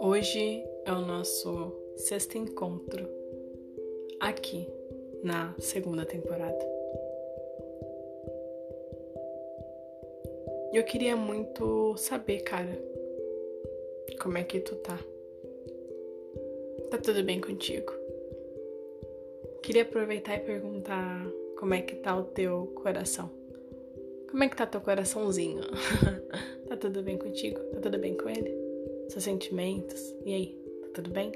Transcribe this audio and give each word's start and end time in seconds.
Hoje 0.00 0.64
é 0.86 0.92
o 0.92 1.00
nosso 1.00 1.72
sexto 1.96 2.38
encontro 2.38 3.06
aqui 4.20 4.66
na 5.22 5.54
segunda 5.58 6.06
temporada. 6.06 6.58
Eu 10.72 10.82
queria 10.84 11.14
muito 11.14 11.94
saber, 11.98 12.40
cara, 12.40 12.78
como 14.22 14.38
é 14.38 14.44
que 14.44 14.60
tu 14.60 14.76
tá? 14.76 14.98
Tá 16.90 16.98
tudo 16.98 17.22
bem 17.22 17.40
contigo? 17.40 17.92
Queria 19.62 19.82
aproveitar 19.82 20.36
e 20.36 20.40
perguntar 20.40 21.26
como 21.58 21.74
é 21.74 21.82
que 21.82 21.96
tá 21.96 22.16
o 22.16 22.24
teu 22.24 22.66
coração. 22.76 23.43
Como 24.34 24.42
é 24.42 24.48
que 24.48 24.56
tá 24.56 24.66
teu 24.66 24.80
coraçãozinho? 24.80 25.62
tá 26.66 26.76
tudo 26.76 27.04
bem 27.04 27.16
contigo? 27.16 27.60
Tá 27.72 27.82
tudo 27.82 28.00
bem 28.00 28.16
com 28.16 28.28
ele? 28.28 28.52
Seus 29.08 29.22
sentimentos? 29.22 30.12
E 30.24 30.34
aí, 30.34 30.58
tá 30.82 30.88
tudo 30.94 31.10
bem? 31.10 31.30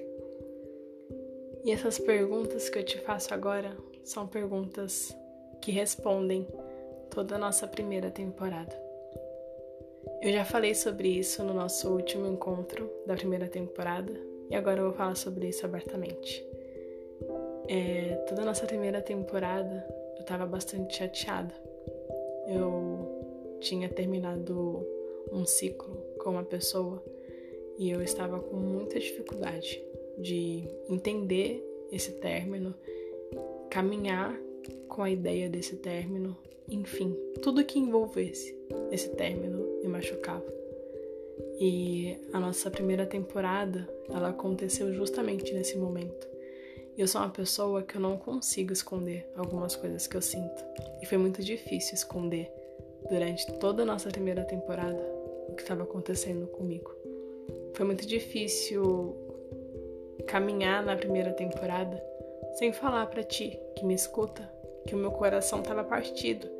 E 1.64 1.70
essas 1.70 1.96
perguntas 2.00 2.68
que 2.68 2.76
eu 2.76 2.84
te 2.84 2.98
faço 2.98 3.32
agora 3.32 3.76
são 4.02 4.26
perguntas 4.26 5.16
que 5.62 5.70
respondem 5.70 6.44
toda 7.08 7.36
a 7.36 7.38
nossa 7.38 7.68
primeira 7.68 8.10
temporada. 8.10 8.76
Eu 10.20 10.32
já 10.32 10.44
falei 10.44 10.74
sobre 10.74 11.08
isso 11.08 11.44
no 11.44 11.54
nosso 11.54 11.88
último 11.92 12.26
encontro 12.26 12.90
da 13.06 13.14
primeira 13.14 13.46
temporada 13.46 14.12
e 14.50 14.56
agora 14.56 14.80
eu 14.80 14.86
vou 14.86 14.94
falar 14.94 15.14
sobre 15.14 15.46
isso 15.46 15.64
abertamente. 15.64 16.44
É, 17.68 18.24
toda 18.28 18.42
a 18.42 18.44
nossa 18.44 18.66
primeira 18.66 19.00
temporada 19.00 19.86
eu 20.18 20.24
tava 20.24 20.44
bastante 20.46 20.96
chateada 20.96 21.67
eu 22.48 23.58
tinha 23.60 23.88
terminado 23.88 24.84
um 25.32 25.44
ciclo 25.44 25.94
com 26.18 26.30
uma 26.30 26.44
pessoa 26.44 27.02
e 27.78 27.90
eu 27.90 28.02
estava 28.02 28.40
com 28.40 28.56
muita 28.56 28.98
dificuldade 28.98 29.82
de 30.16 30.64
entender 30.88 31.64
esse 31.92 32.12
término, 32.12 32.74
caminhar 33.70 34.38
com 34.88 35.02
a 35.02 35.10
ideia 35.10 35.48
desse 35.48 35.76
término, 35.76 36.36
enfim, 36.68 37.16
tudo 37.40 37.64
que 37.64 37.78
envolvesse 37.78 38.56
esse 38.90 39.10
término 39.10 39.80
me 39.82 39.88
machucava. 39.88 40.44
E 41.60 42.16
a 42.32 42.40
nossa 42.40 42.70
primeira 42.70 43.06
temporada, 43.06 43.88
ela 44.08 44.30
aconteceu 44.30 44.92
justamente 44.92 45.52
nesse 45.52 45.76
momento. 45.76 46.27
Eu 46.98 47.06
sou 47.06 47.20
uma 47.20 47.30
pessoa 47.30 47.84
que 47.84 47.94
eu 47.94 48.00
não 48.00 48.16
consigo 48.16 48.72
esconder 48.72 49.30
algumas 49.36 49.76
coisas 49.76 50.08
que 50.08 50.16
eu 50.16 50.20
sinto. 50.20 50.64
E 51.00 51.06
foi 51.06 51.16
muito 51.16 51.40
difícil 51.44 51.94
esconder 51.94 52.50
durante 53.08 53.46
toda 53.60 53.84
a 53.84 53.86
nossa 53.86 54.10
primeira 54.10 54.42
temporada 54.44 55.00
o 55.48 55.54
que 55.54 55.62
estava 55.62 55.84
acontecendo 55.84 56.48
comigo. 56.48 56.90
Foi 57.74 57.86
muito 57.86 58.04
difícil 58.04 59.16
caminhar 60.26 60.84
na 60.84 60.96
primeira 60.96 61.32
temporada 61.32 62.02
sem 62.54 62.72
falar 62.72 63.06
para 63.06 63.22
ti 63.22 63.56
que 63.76 63.84
me 63.84 63.94
escuta 63.94 64.52
que 64.84 64.96
o 64.96 64.98
meu 64.98 65.12
coração 65.12 65.60
estava 65.60 65.84
partido. 65.84 66.50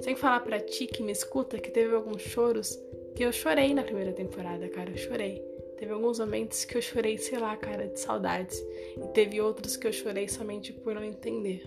Sem 0.00 0.14
falar 0.14 0.40
para 0.40 0.60
ti 0.60 0.86
que 0.86 1.02
me 1.02 1.12
escuta 1.12 1.58
que 1.58 1.70
teve 1.70 1.94
alguns 1.94 2.20
choros 2.20 2.78
que 3.16 3.24
eu 3.24 3.32
chorei 3.32 3.72
na 3.72 3.82
primeira 3.82 4.12
temporada, 4.12 4.68
cara, 4.68 4.90
eu 4.90 4.98
chorei. 4.98 5.53
Teve 5.76 5.92
alguns 5.92 6.18
momentos 6.18 6.64
que 6.64 6.76
eu 6.76 6.82
chorei, 6.82 7.18
sei 7.18 7.38
lá, 7.38 7.56
cara, 7.56 7.88
de 7.88 7.98
saudades. 7.98 8.64
E 8.96 9.08
teve 9.12 9.40
outros 9.40 9.76
que 9.76 9.86
eu 9.86 9.92
chorei 9.92 10.28
somente 10.28 10.72
por 10.72 10.94
não 10.94 11.04
entender. 11.04 11.62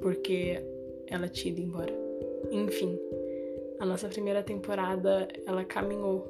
Porque 0.00 0.62
ela 1.06 1.28
tinha 1.28 1.52
ido 1.52 1.60
embora. 1.60 1.92
Enfim, 2.50 2.98
a 3.80 3.86
nossa 3.86 4.08
primeira 4.08 4.42
temporada, 4.42 5.28
ela 5.46 5.64
caminhou 5.64 6.20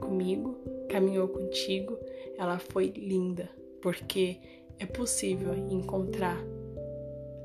comigo, 0.00 0.58
caminhou 0.88 1.28
contigo. 1.28 1.98
Ela 2.36 2.58
foi 2.58 2.88
linda. 2.96 3.48
Porque 3.80 4.38
é 4.78 4.86
possível 4.86 5.54
encontrar 5.54 6.38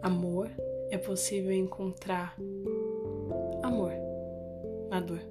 amor, 0.01 0.49
é 0.89 0.97
possível 0.97 1.51
encontrar 1.51 2.35
amor 3.61 3.91
na 4.89 4.99
dor. 4.99 5.21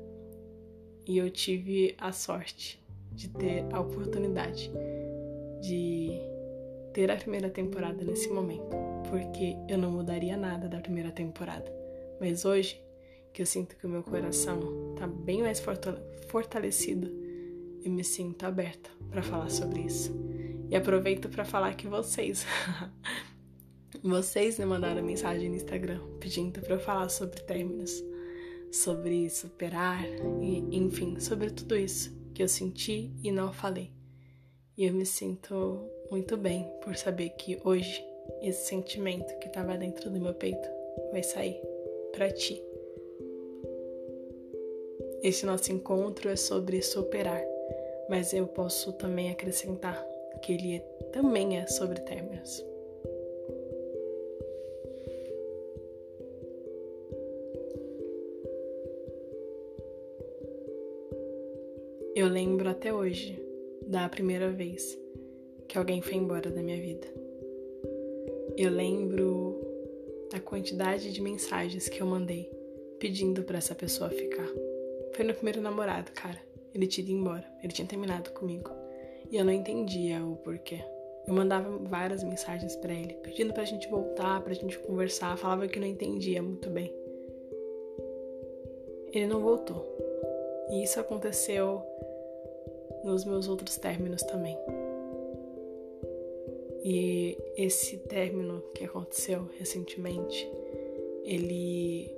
E 1.06 1.18
eu 1.18 1.30
tive 1.30 1.94
a 1.98 2.12
sorte 2.12 2.85
de 3.16 3.28
ter 3.30 3.64
a 3.72 3.80
oportunidade 3.80 4.70
de 5.60 6.10
ter 6.92 7.10
a 7.10 7.16
primeira 7.16 7.50
temporada 7.50 8.04
nesse 8.04 8.28
momento, 8.28 8.76
porque 9.08 9.56
eu 9.68 9.78
não 9.78 9.90
mudaria 9.90 10.36
nada 10.36 10.68
da 10.68 10.80
primeira 10.80 11.10
temporada. 11.10 11.70
Mas 12.20 12.44
hoje, 12.44 12.80
que 13.32 13.42
eu 13.42 13.46
sinto 13.46 13.76
que 13.76 13.86
o 13.86 13.88
meu 13.88 14.02
coração 14.02 14.94
tá 14.96 15.06
bem 15.06 15.42
mais 15.42 15.62
fortalecido, 16.28 17.10
eu 17.82 17.90
me 17.90 18.04
sinto 18.04 18.44
aberta 18.44 18.90
para 19.10 19.22
falar 19.22 19.50
sobre 19.50 19.80
isso. 19.80 20.14
E 20.70 20.76
aproveito 20.76 21.28
para 21.28 21.44
falar 21.44 21.74
que 21.74 21.86
vocês 21.86 22.46
vocês 24.02 24.58
me 24.58 24.66
mandaram 24.66 25.02
mensagem 25.02 25.48
no 25.48 25.56
Instagram 25.56 26.00
pedindo 26.18 26.60
para 26.60 26.74
eu 26.74 26.80
falar 26.80 27.08
sobre 27.08 27.40
términos, 27.40 28.02
sobre 28.72 29.30
superar 29.30 30.04
e 30.42 30.76
enfim, 30.76 31.20
sobre 31.20 31.50
tudo 31.50 31.76
isso 31.76 32.25
que 32.36 32.42
eu 32.42 32.48
senti 32.48 33.10
e 33.22 33.32
não 33.32 33.50
falei. 33.50 33.90
E 34.76 34.84
eu 34.84 34.92
me 34.92 35.06
sinto 35.06 35.88
muito 36.10 36.36
bem 36.36 36.70
por 36.82 36.94
saber 36.94 37.30
que 37.30 37.58
hoje 37.64 38.04
esse 38.42 38.66
sentimento 38.66 39.38
que 39.38 39.46
estava 39.46 39.74
dentro 39.74 40.10
do 40.10 40.20
meu 40.20 40.34
peito 40.34 40.68
vai 41.12 41.22
sair 41.22 41.58
para 42.12 42.30
ti. 42.30 42.62
Esse 45.22 45.46
nosso 45.46 45.72
encontro 45.72 46.28
é 46.28 46.36
sobre 46.36 46.82
superar, 46.82 47.42
mas 48.10 48.34
eu 48.34 48.46
posso 48.46 48.92
também 48.92 49.30
acrescentar 49.30 50.06
que 50.42 50.52
ele 50.52 50.80
também 51.14 51.56
é 51.56 51.66
sobre 51.66 52.00
términos. 52.00 52.62
Eu 62.16 62.28
lembro 62.28 62.66
até 62.70 62.94
hoje 62.94 63.38
da 63.86 64.08
primeira 64.08 64.50
vez 64.50 64.98
que 65.68 65.76
alguém 65.76 66.00
foi 66.00 66.14
embora 66.14 66.50
da 66.50 66.62
minha 66.62 66.80
vida. 66.80 67.06
Eu 68.56 68.70
lembro 68.70 69.60
da 70.32 70.40
quantidade 70.40 71.12
de 71.12 71.20
mensagens 71.20 71.90
que 71.90 72.00
eu 72.00 72.06
mandei 72.06 72.50
pedindo 72.98 73.42
para 73.42 73.58
essa 73.58 73.74
pessoa 73.74 74.08
ficar. 74.08 74.48
Foi 75.12 75.26
no 75.26 75.34
primeiro 75.34 75.60
namorado, 75.60 76.10
cara. 76.12 76.40
Ele 76.74 76.86
tinha 76.86 77.04
ido 77.04 77.12
embora, 77.12 77.44
ele 77.62 77.74
tinha 77.74 77.86
terminado 77.86 78.30
comigo. 78.30 78.70
E 79.30 79.36
eu 79.36 79.44
não 79.44 79.52
entendia 79.52 80.24
o 80.24 80.36
porquê. 80.36 80.82
Eu 81.28 81.34
mandava 81.34 81.76
várias 81.76 82.24
mensagens 82.24 82.74
para 82.76 82.94
ele, 82.94 83.12
pedindo 83.22 83.52
pra 83.52 83.66
gente 83.66 83.88
voltar, 83.88 84.40
pra 84.40 84.54
gente 84.54 84.78
conversar, 84.78 85.36
falava 85.36 85.68
que 85.68 85.78
não 85.78 85.86
entendia 85.86 86.42
muito 86.42 86.70
bem. 86.70 86.90
Ele 89.12 89.26
não 89.26 89.40
voltou. 89.40 89.84
E 90.70 90.82
isso 90.82 90.98
aconteceu 90.98 91.84
nos 93.06 93.24
meus 93.24 93.48
outros 93.48 93.76
términos 93.76 94.22
também. 94.22 94.58
E 96.84 97.38
esse 97.56 97.98
término 97.98 98.62
que 98.74 98.84
aconteceu 98.84 99.48
recentemente, 99.58 100.48
ele 101.24 102.10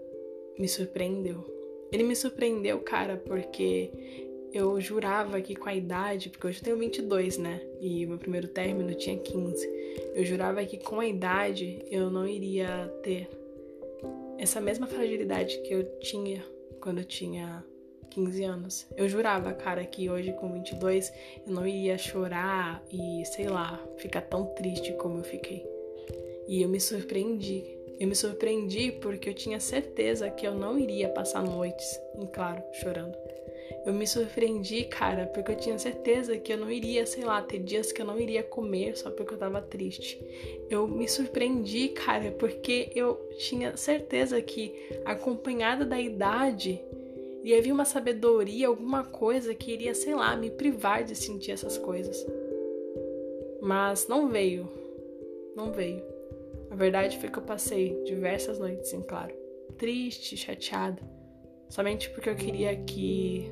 me 0.58 0.68
surpreendeu. 0.68 1.44
Ele 1.92 2.02
me 2.02 2.16
surpreendeu, 2.16 2.80
cara, 2.80 3.16
porque 3.16 3.90
eu 4.52 4.80
jurava 4.80 5.40
que 5.40 5.54
com 5.54 5.68
a 5.68 5.74
idade, 5.74 6.30
porque 6.30 6.46
hoje 6.46 6.58
eu 6.58 6.64
tenho 6.64 6.78
22, 6.78 7.38
né? 7.38 7.62
E 7.80 8.06
meu 8.06 8.18
primeiro 8.18 8.48
término 8.48 8.94
tinha 8.94 9.16
15. 9.16 9.66
Eu 10.14 10.24
jurava 10.24 10.64
que 10.64 10.78
com 10.78 11.00
a 11.00 11.06
idade 11.06 11.84
eu 11.90 12.10
não 12.10 12.26
iria 12.26 12.88
ter 13.02 13.28
essa 14.38 14.60
mesma 14.60 14.86
fragilidade 14.86 15.58
que 15.62 15.72
eu 15.72 15.84
tinha 15.98 16.44
quando 16.80 16.98
eu 16.98 17.04
tinha 17.04 17.64
15 18.10 18.44
anos. 18.44 18.86
Eu 18.96 19.08
jurava, 19.08 19.52
cara, 19.52 19.84
que 19.84 20.08
hoje 20.10 20.32
com 20.32 20.52
22 20.52 21.12
eu 21.46 21.52
não 21.52 21.66
iria 21.66 21.96
chorar 21.98 22.82
e, 22.90 23.24
sei 23.26 23.48
lá, 23.48 23.82
ficar 23.98 24.22
tão 24.22 24.46
triste 24.54 24.92
como 24.94 25.18
eu 25.18 25.24
fiquei. 25.24 25.64
E 26.48 26.62
eu 26.62 26.68
me 26.68 26.80
surpreendi. 26.80 27.64
Eu 28.00 28.06
me 28.08 28.14
surpreendi 28.14 28.92
porque 28.92 29.28
eu 29.28 29.34
tinha 29.34 29.58
certeza 29.58 30.30
que 30.30 30.46
eu 30.46 30.54
não 30.54 30.78
iria 30.78 31.08
passar 31.08 31.42
noites, 31.42 32.00
em 32.16 32.26
claro, 32.26 32.62
chorando. 32.72 33.16
Eu 33.84 33.92
me 33.92 34.06
surpreendi, 34.06 34.84
cara, 34.84 35.26
porque 35.26 35.52
eu 35.52 35.56
tinha 35.56 35.78
certeza 35.78 36.36
que 36.36 36.52
eu 36.52 36.58
não 36.58 36.70
iria, 36.70 37.06
sei 37.06 37.24
lá, 37.24 37.40
ter 37.40 37.58
dias 37.58 37.90
que 37.90 38.02
eu 38.02 38.06
não 38.06 38.18
iria 38.18 38.42
comer 38.42 38.96
só 38.96 39.10
porque 39.10 39.34
eu 39.34 39.38
tava 39.38 39.62
triste. 39.62 40.20
Eu 40.68 40.86
me 40.86 41.08
surpreendi, 41.08 41.88
cara, 41.88 42.30
porque 42.32 42.90
eu 42.94 43.14
tinha 43.38 43.76
certeza 43.76 44.40
que, 44.42 44.74
acompanhada 45.04 45.84
da 45.84 45.98
idade, 45.98 46.80
e 47.48 47.54
havia 47.54 47.72
uma 47.72 47.86
sabedoria, 47.86 48.68
alguma 48.68 49.02
coisa 49.04 49.54
que 49.54 49.72
iria, 49.72 49.94
sei 49.94 50.14
lá, 50.14 50.36
me 50.36 50.50
privar 50.50 51.02
de 51.02 51.16
sentir 51.16 51.52
essas 51.52 51.78
coisas. 51.78 52.26
Mas 53.62 54.06
não 54.06 54.28
veio. 54.28 54.68
Não 55.56 55.72
veio. 55.72 56.04
A 56.70 56.74
verdade 56.74 57.18
foi 57.18 57.30
que 57.30 57.38
eu 57.38 57.42
passei 57.42 58.04
diversas 58.04 58.58
noites, 58.58 58.92
em 58.92 59.00
claro, 59.00 59.34
triste, 59.78 60.36
chateada, 60.36 61.00
somente 61.70 62.10
porque 62.10 62.28
eu 62.28 62.36
queria 62.36 62.76
que 62.84 63.50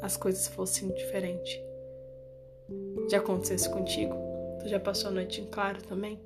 as 0.00 0.16
coisas 0.16 0.46
fossem 0.46 0.90
diferentes. 0.90 1.58
Já 3.10 3.18
aconteceu 3.18 3.56
isso 3.56 3.70
contigo? 3.72 4.14
Tu 4.60 4.68
já 4.68 4.78
passou 4.78 5.10
a 5.10 5.12
noite 5.12 5.40
em 5.40 5.46
claro 5.46 5.82
também? 5.82 6.20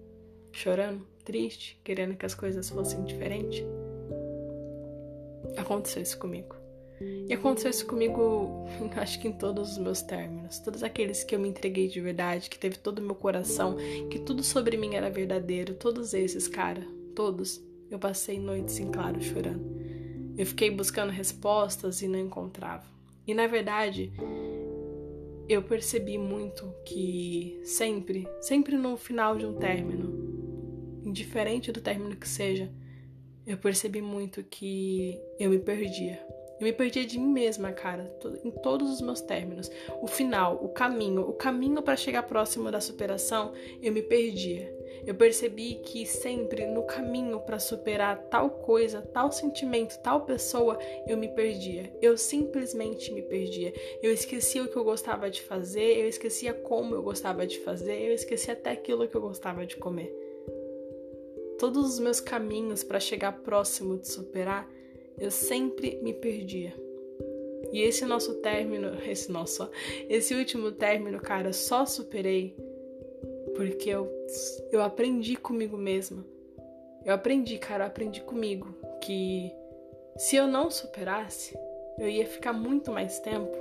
Chorando, 0.52 1.06
triste, 1.24 1.80
querendo 1.82 2.18
que 2.18 2.26
as 2.26 2.34
coisas 2.34 2.68
fossem 2.68 3.02
diferentes? 3.04 3.64
Aconteceu 5.56 6.02
isso 6.02 6.18
comigo. 6.18 6.67
E 7.00 7.32
aconteceu 7.32 7.70
isso 7.70 7.86
comigo, 7.86 8.66
acho 8.96 9.20
que 9.20 9.28
em 9.28 9.32
todos 9.32 9.72
os 9.72 9.78
meus 9.78 10.02
términos. 10.02 10.58
Todos 10.58 10.82
aqueles 10.82 11.22
que 11.22 11.34
eu 11.34 11.38
me 11.38 11.48
entreguei 11.48 11.88
de 11.88 12.00
verdade, 12.00 12.50
que 12.50 12.58
teve 12.58 12.78
todo 12.78 12.98
o 12.98 13.02
meu 13.02 13.14
coração, 13.14 13.76
que 14.10 14.18
tudo 14.18 14.42
sobre 14.42 14.76
mim 14.76 14.94
era 14.94 15.10
verdadeiro. 15.10 15.74
Todos 15.74 16.14
esses, 16.14 16.48
cara, 16.48 16.86
todos. 17.14 17.62
Eu 17.90 17.98
passei 17.98 18.38
noites 18.38 18.78
em 18.78 18.90
claro 18.90 19.22
chorando. 19.22 19.64
Eu 20.36 20.46
fiquei 20.46 20.70
buscando 20.70 21.10
respostas 21.10 22.02
e 22.02 22.08
não 22.08 22.18
encontrava. 22.18 22.86
E 23.26 23.34
na 23.34 23.46
verdade, 23.46 24.12
eu 25.48 25.62
percebi 25.62 26.18
muito 26.18 26.74
que 26.84 27.60
sempre, 27.64 28.28
sempre 28.40 28.76
no 28.76 28.96
final 28.96 29.36
de 29.36 29.46
um 29.46 29.54
término, 29.54 31.02
indiferente 31.04 31.72
do 31.72 31.80
término 31.80 32.14
que 32.14 32.28
seja, 32.28 32.70
eu 33.46 33.56
percebi 33.56 34.02
muito 34.02 34.44
que 34.44 35.18
eu 35.40 35.48
me 35.48 35.58
perdia. 35.58 36.22
Eu 36.60 36.64
me 36.64 36.72
perdia 36.72 37.06
de 37.06 37.18
mim 37.18 37.28
mesma, 37.28 37.72
cara, 37.72 38.12
em 38.44 38.50
todos 38.50 38.90
os 38.90 39.00
meus 39.00 39.20
términos. 39.20 39.70
O 40.02 40.08
final, 40.08 40.58
o 40.62 40.68
caminho, 40.68 41.22
o 41.22 41.32
caminho 41.32 41.80
para 41.82 41.96
chegar 41.96 42.24
próximo 42.24 42.70
da 42.70 42.80
superação, 42.80 43.52
eu 43.80 43.92
me 43.92 44.02
perdia. 44.02 44.76
Eu 45.06 45.14
percebi 45.14 45.76
que 45.76 46.04
sempre 46.04 46.66
no 46.66 46.82
caminho 46.82 47.40
para 47.40 47.58
superar 47.58 48.18
tal 48.24 48.50
coisa, 48.50 49.00
tal 49.00 49.30
sentimento, 49.30 49.98
tal 50.02 50.22
pessoa, 50.22 50.78
eu 51.06 51.16
me 51.16 51.28
perdia. 51.28 51.92
Eu 52.02 52.18
simplesmente 52.18 53.12
me 53.12 53.22
perdia. 53.22 53.72
Eu 54.02 54.12
esquecia 54.12 54.62
o 54.62 54.68
que 54.68 54.76
eu 54.76 54.84
gostava 54.84 55.30
de 55.30 55.40
fazer, 55.40 55.98
eu 55.98 56.08
esquecia 56.08 56.52
como 56.52 56.94
eu 56.94 57.02
gostava 57.02 57.46
de 57.46 57.58
fazer, 57.60 58.02
eu 58.02 58.12
esquecia 58.12 58.52
até 58.52 58.70
aquilo 58.70 59.06
que 59.08 59.16
eu 59.16 59.20
gostava 59.20 59.64
de 59.64 59.76
comer. 59.76 60.12
Todos 61.58 61.94
os 61.94 61.98
meus 61.98 62.20
caminhos 62.20 62.84
para 62.84 63.00
chegar 63.00 63.32
próximo 63.32 63.98
de 63.98 64.08
superar 64.08 64.68
eu 65.18 65.30
sempre 65.30 65.98
me 66.02 66.12
perdia. 66.12 66.74
E 67.72 67.80
esse 67.80 68.04
nosso 68.04 68.34
término, 68.36 68.96
esse 69.06 69.30
nosso, 69.30 69.68
esse 70.08 70.34
último 70.34 70.72
término, 70.72 71.20
cara, 71.20 71.52
só 71.52 71.84
superei 71.84 72.56
porque 73.58 73.90
eu, 73.90 74.08
eu 74.70 74.80
aprendi 74.80 75.34
comigo 75.34 75.76
mesma. 75.76 76.24
Eu 77.04 77.12
aprendi, 77.14 77.58
cara, 77.58 77.84
eu 77.84 77.88
aprendi 77.88 78.20
comigo 78.20 78.72
que 79.00 79.50
se 80.16 80.36
eu 80.36 80.46
não 80.46 80.70
superasse, 80.70 81.58
eu 81.98 82.08
ia 82.08 82.24
ficar 82.24 82.52
muito 82.52 82.92
mais 82.92 83.18
tempo 83.18 83.56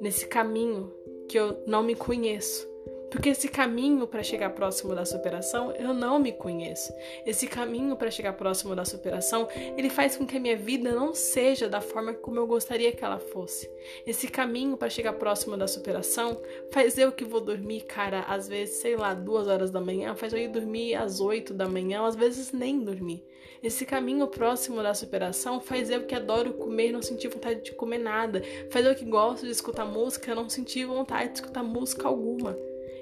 nesse 0.00 0.28
caminho 0.28 0.92
que 1.28 1.36
eu 1.36 1.60
não 1.66 1.82
me 1.82 1.96
conheço. 1.96 2.69
Porque 3.10 3.30
esse 3.30 3.48
caminho 3.48 4.06
para 4.06 4.22
chegar 4.22 4.50
próximo 4.50 4.94
da 4.94 5.04
superação, 5.04 5.72
eu 5.72 5.92
não 5.92 6.18
me 6.18 6.32
conheço. 6.32 6.92
Esse 7.26 7.46
caminho 7.46 7.96
para 7.96 8.10
chegar 8.10 8.34
próximo 8.34 8.74
da 8.74 8.84
superação, 8.84 9.48
ele 9.76 9.90
faz 9.90 10.16
com 10.16 10.26
que 10.26 10.36
a 10.36 10.40
minha 10.40 10.56
vida 10.56 10.92
não 10.92 11.12
seja 11.12 11.68
da 11.68 11.80
forma 11.80 12.14
como 12.14 12.38
eu 12.38 12.46
gostaria 12.46 12.92
que 12.92 13.04
ela 13.04 13.18
fosse. 13.18 13.70
Esse 14.06 14.28
caminho 14.28 14.76
para 14.76 14.88
chegar 14.88 15.14
próximo 15.14 15.56
da 15.56 15.66
superação 15.66 16.40
faz 16.70 16.96
eu 16.96 17.10
que 17.10 17.24
vou 17.24 17.40
dormir, 17.40 17.82
cara, 17.82 18.20
às 18.20 18.46
vezes, 18.46 18.76
sei 18.76 18.96
lá, 18.96 19.12
duas 19.12 19.48
horas 19.48 19.70
da 19.70 19.80
manhã, 19.80 20.14
faz 20.14 20.32
eu 20.32 20.38
ir 20.38 20.48
dormir 20.48 20.94
às 20.94 21.20
oito 21.20 21.52
da 21.52 21.68
manhã, 21.68 22.06
às 22.06 22.14
vezes 22.14 22.52
nem 22.52 22.78
dormir. 22.78 23.24
Esse 23.62 23.84
caminho 23.84 24.26
próximo 24.26 24.82
da 24.82 24.94
superação 24.94 25.60
faz 25.60 25.90
eu 25.90 26.06
que 26.06 26.14
adoro 26.14 26.54
comer 26.54 26.92
não 26.92 27.02
sentir 27.02 27.28
vontade 27.28 27.62
de 27.62 27.72
comer 27.72 27.98
nada. 27.98 28.42
Faz 28.70 28.86
eu 28.86 28.94
que 28.94 29.04
gosto 29.04 29.44
de 29.44 29.52
escutar 29.52 29.84
música 29.84 30.34
não 30.34 30.48
sentir 30.48 30.86
vontade 30.86 31.32
de 31.32 31.40
escutar 31.40 31.62
música 31.62 32.08
alguma. 32.08 32.56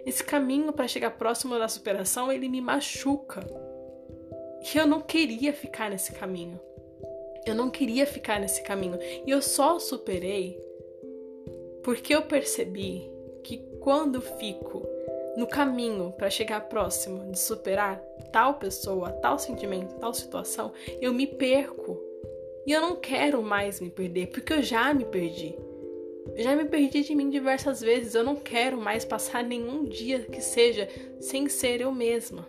Esse 0.08 0.24
caminho 0.24 0.72
para 0.72 0.88
chegar 0.88 1.10
próximo 1.18 1.58
da 1.58 1.68
superação, 1.68 2.32
ele 2.32 2.48
me 2.48 2.62
machuca. 2.62 3.46
E 4.62 4.78
eu 4.78 4.86
não 4.86 5.02
queria 5.02 5.52
ficar 5.52 5.90
nesse 5.90 6.12
caminho. 6.12 6.58
Eu 7.44 7.54
não 7.54 7.68
queria 7.68 8.06
ficar 8.06 8.40
nesse 8.40 8.62
caminho. 8.62 8.98
E 9.26 9.30
eu 9.30 9.42
só 9.42 9.78
superei 9.78 10.58
porque 11.82 12.14
eu 12.14 12.22
percebi 12.22 13.06
que 13.44 13.58
quando 13.80 14.22
fico 14.22 14.82
no 15.36 15.46
caminho 15.46 16.10
para 16.12 16.30
chegar 16.30 16.70
próximo 16.70 17.30
de 17.30 17.38
superar 17.38 18.02
tal 18.32 18.54
pessoa, 18.54 19.12
tal 19.12 19.38
sentimento, 19.38 19.94
tal 19.96 20.14
situação, 20.14 20.72
eu 21.02 21.12
me 21.12 21.26
perco. 21.26 22.02
E 22.66 22.72
eu 22.72 22.80
não 22.80 22.96
quero 22.96 23.42
mais 23.42 23.78
me 23.78 23.90
perder, 23.90 24.28
porque 24.28 24.54
eu 24.54 24.62
já 24.62 24.94
me 24.94 25.04
perdi. 25.04 25.67
Já 26.36 26.54
me 26.54 26.64
perdi 26.64 27.02
de 27.02 27.14
mim 27.14 27.30
diversas 27.30 27.80
vezes. 27.80 28.14
Eu 28.14 28.24
não 28.24 28.36
quero 28.36 28.78
mais 28.78 29.04
passar 29.04 29.42
nenhum 29.42 29.84
dia 29.84 30.20
que 30.20 30.40
seja 30.40 30.88
sem 31.20 31.48
ser 31.48 31.80
eu 31.80 31.92
mesma. 31.92 32.46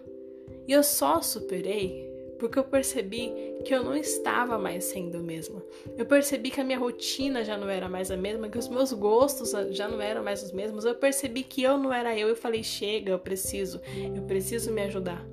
E 0.67 0.71
eu 0.71 0.83
só 0.83 1.21
superei 1.21 2.09
porque 2.39 2.57
eu 2.57 2.63
percebi 2.63 3.33
que 3.65 3.75
eu 3.75 3.83
não 3.83 3.95
estava 3.95 4.57
mais 4.57 4.85
sendo 4.85 5.19
mesma. 5.19 5.61
Eu 5.97 6.05
percebi 6.05 6.49
que 6.49 6.61
a 6.61 6.63
minha 6.63 6.79
rotina 6.79 7.43
já 7.43 7.57
não 7.57 7.69
era 7.69 7.89
mais 7.89 8.09
a 8.09 8.17
mesma, 8.17 8.49
que 8.49 8.57
os 8.57 8.69
meus 8.69 8.93
gostos 8.93 9.51
já 9.71 9.87
não 9.87 10.01
eram 10.01 10.23
mais 10.23 10.41
os 10.41 10.51
mesmos. 10.51 10.85
Eu 10.85 10.95
percebi 10.95 11.43
que 11.43 11.61
eu 11.61 11.77
não 11.77 11.93
era 11.93 12.17
eu. 12.17 12.29
Eu 12.29 12.35
falei: 12.35 12.63
chega, 12.63 13.11
eu 13.11 13.19
preciso, 13.19 13.81
eu 14.15 14.23
preciso 14.23 14.71
me 14.71 14.81
ajudar. 14.83 15.27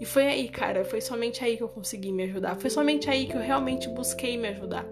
E 0.00 0.04
foi 0.04 0.26
aí, 0.26 0.48
cara, 0.48 0.84
foi 0.84 1.00
somente 1.00 1.44
aí 1.44 1.56
que 1.56 1.62
eu 1.62 1.68
consegui 1.68 2.12
me 2.12 2.22
ajudar. 2.22 2.56
Foi 2.56 2.70
somente 2.70 3.10
aí 3.10 3.26
que 3.26 3.36
eu 3.36 3.40
realmente 3.40 3.88
busquei 3.88 4.36
me 4.36 4.48
ajudar. 4.48 4.86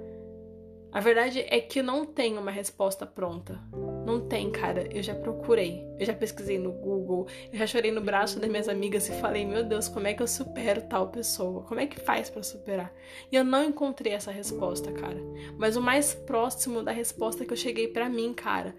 A 0.96 1.00
verdade 1.00 1.44
é 1.50 1.60
que 1.60 1.82
não 1.82 2.06
tem 2.06 2.38
uma 2.38 2.50
resposta 2.50 3.04
pronta. 3.04 3.60
Não 4.06 4.18
tem, 4.18 4.50
cara. 4.50 4.88
Eu 4.90 5.02
já 5.02 5.14
procurei. 5.14 5.86
Eu 5.98 6.06
já 6.06 6.14
pesquisei 6.14 6.58
no 6.58 6.72
Google. 6.72 7.26
Eu 7.52 7.58
já 7.58 7.66
chorei 7.66 7.92
no 7.92 8.00
braço 8.00 8.40
das 8.40 8.48
minhas 8.48 8.66
amigas 8.66 9.06
e 9.06 9.12
falei: 9.20 9.44
Meu 9.44 9.62
Deus, 9.62 9.90
como 9.90 10.06
é 10.06 10.14
que 10.14 10.22
eu 10.22 10.26
supero 10.26 10.88
tal 10.88 11.08
pessoa? 11.08 11.64
Como 11.64 11.80
é 11.80 11.86
que 11.86 12.00
faz 12.00 12.30
para 12.30 12.42
superar? 12.42 12.90
E 13.30 13.36
eu 13.36 13.44
não 13.44 13.64
encontrei 13.64 14.14
essa 14.14 14.30
resposta, 14.30 14.90
cara. 14.90 15.18
Mas 15.58 15.76
o 15.76 15.82
mais 15.82 16.14
próximo 16.14 16.82
da 16.82 16.92
resposta 16.92 17.44
que 17.44 17.52
eu 17.52 17.58
cheguei 17.58 17.88
para 17.88 18.08
mim, 18.08 18.32
cara, 18.32 18.74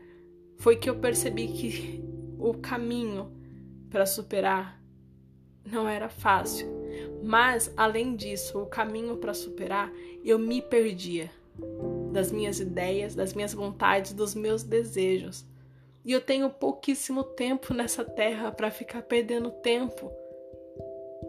foi 0.57 0.75
que 0.75 0.89
eu 0.89 0.95
percebi 0.95 1.49
que 1.49 2.03
o 2.39 2.55
caminho 2.55 3.31
para 3.91 4.07
superar 4.07 4.81
não 5.63 5.87
era 5.87 6.09
fácil. 6.09 6.67
Mas, 7.23 7.71
além 7.77 8.15
disso, 8.15 8.59
o 8.59 8.65
caminho 8.65 9.17
para 9.17 9.35
superar, 9.35 9.93
eu 10.25 10.39
me 10.39 10.63
perdia 10.63 11.29
das 12.17 12.31
minhas 12.31 12.59
ideias, 12.59 13.13
das 13.13 13.35
minhas 13.35 13.53
vontades, 13.53 14.11
dos 14.11 14.33
meus 14.33 14.63
desejos. 14.63 15.45
E 16.03 16.11
eu 16.11 16.19
tenho 16.19 16.49
pouquíssimo 16.49 17.23
tempo 17.23 17.75
nessa 17.75 18.03
terra 18.03 18.51
para 18.51 18.71
ficar 18.71 19.03
perdendo 19.03 19.51
tempo. 19.51 20.11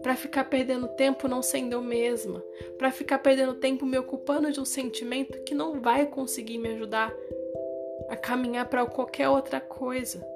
Para 0.03 0.17
ficar 0.17 0.45
perdendo 0.45 0.89
tempo 0.89 1.29
não 1.29 1.43
sendo 1.43 1.75
eu 1.75 1.83
mesma, 1.83 2.43
para 2.79 2.91
ficar 2.91 3.19
perdendo 3.19 3.55
tempo 3.55 3.85
me 3.85 3.99
ocupando 3.99 4.51
de 4.51 4.61
um 4.61 4.65
sentimento 4.65 5.43
que 5.45 5.55
não 5.55 5.79
vai 5.79 6.07
conseguir 6.07 6.57
me 6.57 6.71
ajudar 6.71 7.13
a 8.09 8.17
caminhar 8.17 8.67
para 8.67 8.87
qualquer 8.87 9.29
outra 9.29 9.61
coisa. 9.61 10.27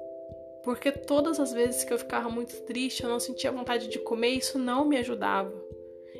Porque 0.63 0.91
todas 0.91 1.39
as 1.39 1.51
vezes 1.51 1.83
que 1.83 1.91
eu 1.91 1.97
ficava 1.97 2.29
muito 2.29 2.61
triste, 2.61 3.03
eu 3.03 3.09
não 3.09 3.19
sentia 3.19 3.51
vontade 3.51 3.87
de 3.87 3.97
comer, 3.97 4.29
isso 4.29 4.59
não 4.59 4.85
me 4.85 4.97
ajudava. 4.97 5.51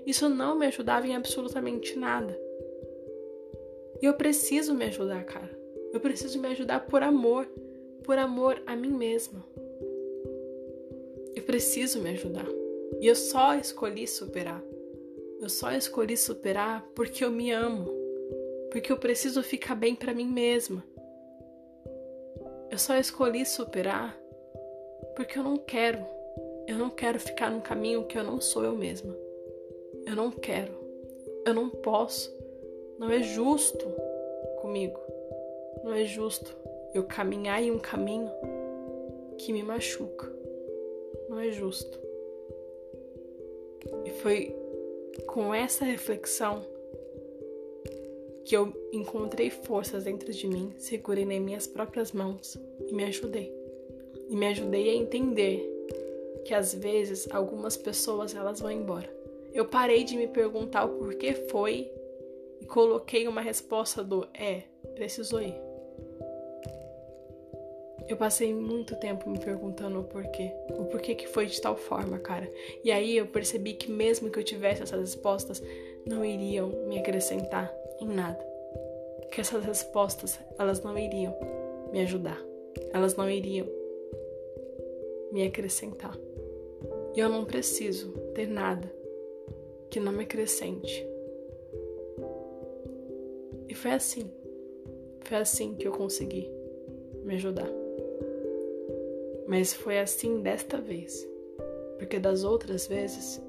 Isso 0.07 0.27
não 0.27 0.57
me 0.57 0.65
ajudava 0.65 1.05
em 1.05 1.15
absolutamente 1.15 1.99
nada. 1.99 2.35
E 4.03 4.05
eu 4.05 4.13
preciso 4.15 4.73
me 4.73 4.83
ajudar, 4.83 5.23
cara. 5.23 5.49
Eu 5.93 5.99
preciso 6.01 6.37
me 6.37 6.49
ajudar 6.49 6.81
por 6.87 7.01
amor, 7.01 7.45
por 8.03 8.17
amor 8.17 8.61
a 8.67 8.75
mim 8.75 8.89
mesma. 8.89 9.41
Eu 11.33 11.41
preciso 11.43 12.01
me 12.01 12.09
ajudar. 12.09 12.45
E 12.99 13.07
eu 13.07 13.15
só 13.15 13.55
escolhi 13.55 14.05
superar. 14.05 14.61
Eu 15.39 15.47
só 15.47 15.71
escolhi 15.71 16.17
superar 16.17 16.85
porque 16.93 17.23
eu 17.23 17.31
me 17.31 17.49
amo. 17.51 17.89
Porque 18.71 18.91
eu 18.91 18.97
preciso 18.97 19.41
ficar 19.41 19.73
bem 19.73 19.95
para 19.95 20.13
mim 20.13 20.27
mesma. 20.27 20.83
Eu 22.69 22.77
só 22.77 22.97
escolhi 22.97 23.45
superar 23.45 24.19
porque 25.15 25.39
eu 25.39 25.43
não 25.43 25.55
quero. 25.55 26.05
Eu 26.67 26.77
não 26.77 26.89
quero 26.89 27.21
ficar 27.21 27.49
num 27.49 27.61
caminho 27.61 28.05
que 28.05 28.17
eu 28.17 28.23
não 28.25 28.41
sou 28.41 28.65
eu 28.65 28.75
mesma. 28.75 29.15
Eu 30.05 30.13
não 30.13 30.29
quero. 30.29 30.73
Eu 31.45 31.53
não 31.53 31.69
posso. 31.69 32.42
Não 32.97 33.09
é 33.09 33.21
justo 33.21 33.85
comigo. 34.61 34.99
Não 35.83 35.93
é 35.93 36.05
justo 36.05 36.55
eu 36.93 37.03
caminhar 37.03 37.61
em 37.61 37.71
um 37.71 37.79
caminho 37.79 38.29
que 39.37 39.51
me 39.51 39.63
machuca. 39.63 40.31
Não 41.27 41.39
é 41.39 41.51
justo. 41.51 41.99
E 44.05 44.11
foi 44.11 44.55
com 45.25 45.53
essa 45.53 45.83
reflexão 45.83 46.65
que 48.45 48.55
eu 48.55 48.73
encontrei 48.91 49.49
forças 49.49 50.03
dentro 50.03 50.31
de 50.31 50.47
mim, 50.47 50.73
segurei 50.77 51.25
nas 51.25 51.39
minhas 51.39 51.67
próprias 51.67 52.11
mãos 52.11 52.57
e 52.87 52.93
me 52.93 53.03
ajudei. 53.05 53.51
E 54.29 54.35
me 54.35 54.47
ajudei 54.47 54.89
a 54.89 54.95
entender 54.95 55.69
que 56.45 56.53
às 56.53 56.73
vezes 56.73 57.27
algumas 57.31 57.77
pessoas 57.77 58.35
elas 58.35 58.59
vão 58.59 58.71
embora. 58.71 59.09
Eu 59.53 59.65
parei 59.65 60.03
de 60.03 60.15
me 60.15 60.27
perguntar 60.27 60.85
o 60.85 60.97
porquê 60.97 61.33
foi 61.33 61.89
e 62.63 62.65
coloquei 62.65 63.27
uma 63.27 63.41
resposta 63.41 64.01
do 64.01 64.25
é, 64.33 64.61
precisou 64.95 65.41
ir. 65.41 65.53
Eu 68.07 68.15
passei 68.15 68.53
muito 68.53 68.95
tempo 68.95 69.29
me 69.29 69.37
perguntando 69.37 69.99
o 69.99 70.03
porquê. 70.05 70.53
O 70.69 70.85
porquê 70.85 71.13
que 71.13 71.27
foi 71.27 71.45
de 71.45 71.59
tal 71.59 71.75
forma, 71.75 72.19
cara. 72.19 72.49
E 72.81 72.89
aí 72.89 73.17
eu 73.17 73.27
percebi 73.27 73.73
que 73.73 73.91
mesmo 73.91 74.29
que 74.29 74.39
eu 74.39 74.43
tivesse 74.45 74.81
essas 74.81 74.99
respostas, 75.01 75.61
não 76.05 76.23
iriam 76.23 76.69
me 76.87 76.97
acrescentar 76.97 77.69
em 77.99 78.07
nada. 78.07 78.39
Que 79.29 79.41
essas 79.41 79.65
respostas, 79.65 80.39
elas 80.57 80.81
não 80.81 80.97
iriam 80.97 81.35
me 81.91 81.99
ajudar. 81.99 82.41
Elas 82.93 83.17
não 83.17 83.29
iriam 83.29 83.67
me 85.33 85.45
acrescentar. 85.45 86.17
E 87.13 87.19
eu 87.19 87.27
não 87.27 87.43
preciso 87.43 88.11
ter 88.33 88.47
nada 88.47 88.89
que 89.89 89.99
não 89.99 90.13
me 90.13 90.23
acrescente. 90.23 91.12
Foi 93.83 93.91
assim. 93.91 94.31
Foi 95.25 95.35
assim 95.35 95.75
que 95.75 95.85
eu 95.85 95.91
consegui 95.91 96.49
me 97.25 97.35
ajudar. 97.35 97.67
Mas 99.45 99.73
foi 99.73 99.99
assim 99.99 100.41
desta 100.41 100.77
vez. 100.77 101.27
Porque 101.97 102.17
das 102.17 102.45
outras 102.45 102.87
vezes 102.87 103.41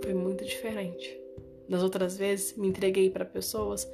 foi 0.00 0.14
muito 0.14 0.44
diferente. 0.44 1.20
Das 1.68 1.82
outras 1.82 2.16
vezes 2.16 2.56
me 2.56 2.68
entreguei 2.68 3.10
para 3.10 3.24
pessoas, 3.24 3.90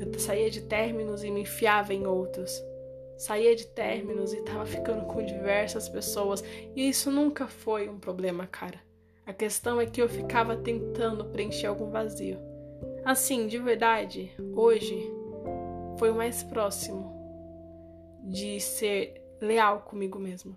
eu 0.00 0.18
saía 0.18 0.48
de 0.48 0.62
términos 0.62 1.22
e 1.22 1.30
me 1.30 1.42
enfiava 1.42 1.92
em 1.92 2.06
outros 2.06 2.50
saía 3.18 3.54
de 3.54 3.66
términos 3.66 4.32
e 4.32 4.40
tava 4.42 4.64
ficando 4.64 5.04
com 5.04 5.22
diversas 5.22 5.88
pessoas, 5.88 6.42
e 6.76 6.88
isso 6.88 7.10
nunca 7.10 7.48
foi 7.48 7.88
um 7.88 7.98
problema, 7.98 8.46
cara. 8.46 8.80
A 9.26 9.32
questão 9.32 9.80
é 9.80 9.86
que 9.86 10.00
eu 10.00 10.08
ficava 10.08 10.56
tentando 10.56 11.24
preencher 11.24 11.66
algum 11.66 11.90
vazio. 11.90 12.47
Assim, 13.08 13.46
de 13.46 13.56
verdade, 13.56 14.30
hoje 14.54 15.10
foi 15.98 16.10
o 16.10 16.14
mais 16.14 16.42
próximo 16.42 17.10
de 18.22 18.60
ser 18.60 19.22
leal 19.40 19.80
comigo 19.80 20.18
mesmo. 20.18 20.54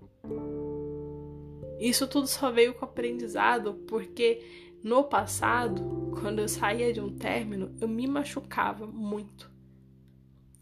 Isso 1.79 2.05
tudo 2.05 2.27
só 2.27 2.51
veio 2.51 2.74
com 2.74 2.84
aprendizado 2.84 3.75
porque 3.88 4.43
no 4.84 5.05
passado, 5.05 6.12
quando 6.20 6.39
eu 6.39 6.50
saía 6.50 6.91
de 6.91 7.00
um 7.00 7.15
término, 7.15 7.74
eu 7.79 7.88
me 7.88 8.05
machucava 8.05 8.86
muito. 8.86 9.50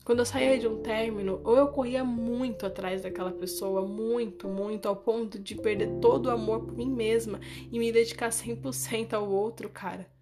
Quando 0.06 0.20
eu 0.20 0.28
saía 0.28 0.60
de 0.60 0.68
um 0.68 0.84
término, 0.84 1.42
ou 1.44 1.58
eu 1.58 1.70
corria 1.70 2.04
muito 2.04 2.68
atrás 2.68 3.02
daquela 3.02 3.32
pessoa, 3.32 3.82
muito, 3.82 4.48
muito, 4.48 4.88
ao 4.88 4.96
ponto 4.96 5.40
de 5.40 5.56
perder 5.56 6.00
todo 6.00 6.28
o 6.28 6.32
amor 6.32 6.66
por 6.66 6.78
mim 6.78 6.92
mesma 6.92 7.40
e 7.72 7.80
me 7.80 7.92
dedicar 7.92 8.30
100% 8.30 9.14
ao 9.14 9.28
outro 9.28 9.72
cara. 9.72 10.19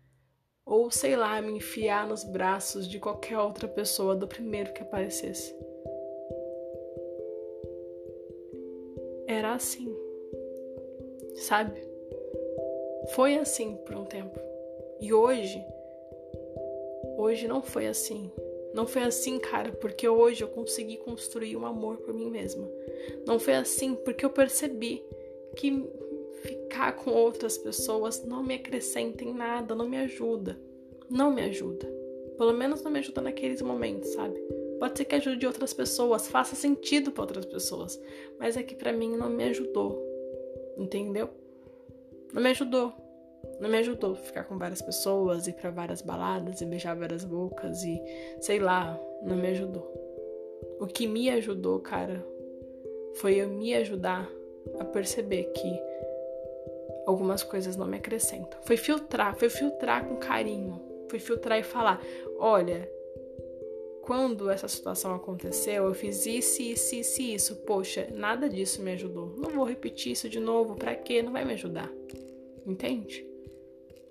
Ou, 0.68 0.92
sei 0.92 1.16
lá, 1.16 1.42
me 1.42 1.54
enfiar 1.54 2.06
nos 2.06 2.26
braços 2.26 2.88
de 2.88 3.00
qualquer 3.00 3.40
outra 3.40 3.70
pessoa 3.70 4.14
do 4.14 4.28
primeiro 4.28 4.74
que 4.74 4.82
aparecesse. 4.82 5.56
Era 9.26 9.54
assim. 9.54 9.96
Sabe? 11.36 11.82
Foi 13.16 13.38
assim 13.38 13.78
por 13.86 13.96
um 13.96 14.04
tempo. 14.04 14.38
E 15.00 15.14
hoje, 15.14 15.64
hoje 17.18 17.48
não 17.48 17.62
foi 17.62 17.88
assim. 17.88 18.30
Não 18.74 18.86
foi 18.86 19.04
assim, 19.04 19.40
cara, 19.40 19.72
porque 19.72 20.08
hoje 20.08 20.44
eu 20.44 20.50
consegui 20.50 20.98
construir 20.98 21.56
um 21.56 21.66
amor 21.66 21.98
por 21.98 22.14
mim 22.14 22.30
mesma. 22.30 22.70
Não 23.26 23.40
foi 23.40 23.56
assim 23.56 23.96
porque 23.96 24.26
eu 24.26 24.30
percebi 24.30 25.02
que 25.56 25.72
ficar 26.78 26.92
com 26.92 27.10
outras 27.10 27.58
pessoas 27.58 28.24
não 28.24 28.44
me 28.44 28.54
acrescenta 28.54 29.24
em 29.24 29.34
nada, 29.34 29.74
não 29.74 29.90
me 29.90 29.98
ajuda. 29.98 30.60
Não 31.10 31.34
me 31.34 31.42
ajuda. 31.42 31.92
Pelo 32.38 32.54
menos 32.54 32.84
não 32.84 32.92
me 32.92 33.00
ajuda 33.00 33.22
naqueles 33.22 33.64
momentos, 33.64 34.14
sabe? 34.14 34.40
Pode 34.80 34.96
ser 34.96 35.06
que 35.06 35.16
ajude 35.16 35.48
outras 35.48 35.74
pessoas, 35.74 36.28
faça 36.28 36.56
sentido 36.56 37.12
para 37.12 37.24
outras 37.24 37.46
pessoas, 37.46 38.00
mas 38.38 38.56
é 38.56 38.62
que 38.62 38.76
para 38.76 38.94
mim 38.94 39.18
não 39.18 39.28
me 39.28 39.46
ajudou. 39.46 40.06
Entendeu? 40.78 41.30
Não 42.32 42.44
me 42.44 42.52
ajudou. 42.52 42.94
Não 43.60 43.70
me 43.70 43.80
ajudou 43.80 44.14
ficar 44.14 44.44
com 44.44 44.58
várias 44.58 44.82
pessoas, 44.84 45.48
ir 45.48 45.54
para 45.54 45.72
várias 45.72 46.04
baladas 46.04 46.62
e 46.62 46.66
beijar 46.66 46.96
várias 46.96 47.24
bocas 47.24 47.84
e 47.84 48.00
sei 48.40 48.60
lá, 48.60 49.00
não 49.24 49.36
me 49.36 49.48
ajudou. 49.48 49.92
O 50.80 50.86
que 50.86 51.08
me 51.08 51.28
ajudou, 51.32 51.80
cara, 51.80 52.24
foi 53.16 53.36
eu 53.36 53.50
me 53.50 53.74
ajudar 53.74 54.30
a 54.80 54.86
perceber 54.86 55.46
que 55.54 55.88
algumas 57.08 57.42
coisas 57.42 57.78
não 57.78 57.88
me 57.88 57.98
acrescentam. 57.98 58.60
Foi 58.64 58.76
filtrar, 58.76 59.34
foi 59.36 59.50
filtrar 59.50 60.06
com 60.06 60.18
carinho, 60.18 60.80
foi 61.10 61.18
filtrar 61.18 61.58
e 61.58 61.64
falar: 61.64 62.04
olha, 62.38 62.88
quando 64.02 64.50
essa 64.50 64.68
situação 64.68 65.16
aconteceu, 65.16 65.86
eu 65.86 65.94
fiz 65.94 66.26
isso, 66.26 66.62
isso, 66.62 66.96
isso, 66.96 67.22
isso. 67.22 67.56
Poxa, 67.66 68.10
nada 68.14 68.50
disso 68.50 68.82
me 68.82 68.92
ajudou. 68.92 69.34
Não 69.38 69.50
vou 69.50 69.66
repetir 69.66 70.12
isso 70.12 70.30
de 70.30 70.40
novo, 70.40 70.76
pra 70.76 70.94
quê? 70.96 71.24
Não 71.24 71.32
vai 71.32 71.46
me 71.46 71.54
ajudar. 71.54 71.92
Entende? 72.66 73.26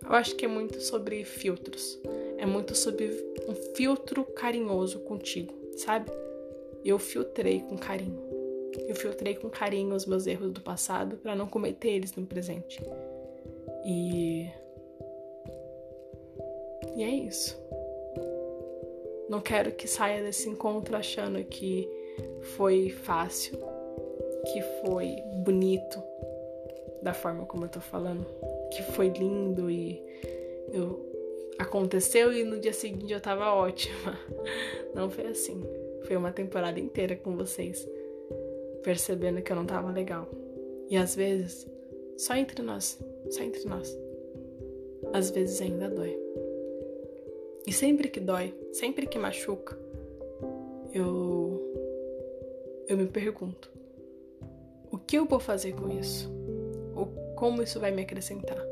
Eu 0.03 0.13
acho 0.13 0.35
que 0.35 0.47
é 0.47 0.49
muito 0.49 0.81
sobre 0.81 1.25
filtros. 1.25 2.01
É 2.39 2.47
muito 2.47 2.75
sobre 2.75 3.11
um 3.49 3.55
filtro 3.75 4.25
carinhoso 4.25 5.01
contigo, 5.01 5.55
sabe? 5.77 6.11
Eu 6.85 6.99
filtrei 6.99 7.61
com 7.61 7.77
carinho. 7.77 8.26
Eu 8.89 8.95
filtrei 8.95 9.35
com 9.35 9.49
carinho 9.49 9.95
os 9.95 10.07
meus 10.07 10.27
erros 10.27 10.53
do 10.53 10.61
passado 10.61 11.17
para 11.17 11.35
não 11.35 11.47
cometer 11.47 11.89
eles 11.89 12.15
no 12.15 12.27
presente. 12.27 12.81
E 13.85 14.49
E 16.97 17.03
é 17.03 17.11
isso. 17.11 17.57
Não 19.29 19.41
quero 19.41 19.73
que 19.73 19.89
saia 19.89 20.23
desse 20.23 20.49
encontro 20.49 20.97
achando 20.97 21.43
que 21.45 21.89
foi 22.57 22.91
fácil, 22.91 23.59
que 24.53 24.63
foi 24.85 25.17
bonito 25.45 26.03
da 27.03 27.13
forma 27.13 27.45
como 27.45 27.65
eu 27.65 27.69
tô 27.69 27.81
falando 27.81 28.27
que 28.71 28.83
foi 28.83 29.09
lindo 29.09 29.71
e 29.71 30.03
eu 30.73 31.05
aconteceu 31.59 32.33
e 32.33 32.45
no 32.45 32.61
dia 32.61 32.73
seguinte 32.73 33.13
eu 33.13 33.21
tava 33.21 33.55
ótima. 33.55 34.19
Não 34.95 35.11
foi 35.11 35.27
assim. 35.29 35.63
Foi 36.07 36.17
uma 36.17 36.31
temporada 36.31 36.79
inteira 36.79 37.17
com 37.17 37.37
vocês, 37.37 37.89
percebendo 38.87 39.43
que 39.43 39.51
eu 39.51 39.57
não 39.57 39.67
tava 39.67 39.91
legal. 39.91 40.29
E 40.89 40.97
às 40.97 41.17
vezes, 41.17 41.69
só 42.17 42.37
entre 42.37 42.63
nós, 42.63 42.97
só 43.31 43.43
entre 43.43 43.69
nós. 43.69 43.99
Às 45.13 45.31
vezes 45.31 45.61
ainda 45.61 45.91
dói. 45.91 46.17
E 47.67 47.73
sempre 47.73 48.09
que 48.09 48.21
dói, 48.21 48.55
sempre 48.73 49.09
que 49.09 49.19
machuca, 49.19 49.77
eu 50.95 51.61
eu 52.87 52.97
me 52.97 53.09
pergunto: 53.09 53.69
o 54.93 54.97
que 54.97 55.19
eu 55.19 55.27
vou 55.27 55.41
fazer 55.41 55.73
com 55.75 55.91
isso? 55.91 56.33
como 57.35 57.63
isso 57.63 57.79
vai 57.79 57.91
me 57.91 58.01
acrescentar? 58.01 58.65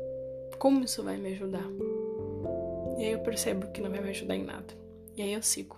Como 0.57 0.85
isso 0.85 1.03
vai 1.03 1.17
me 1.17 1.33
ajudar? 1.33 1.69
E 2.97 3.03
aí 3.03 3.11
eu 3.11 3.19
percebo 3.19 3.67
que 3.67 3.79
não 3.79 3.91
vai 3.91 4.01
me 4.01 4.09
ajudar 4.09 4.35
em 4.35 4.43
nada. 4.43 4.73
E 5.15 5.21
aí 5.21 5.33
eu 5.33 5.43
sigo. 5.43 5.77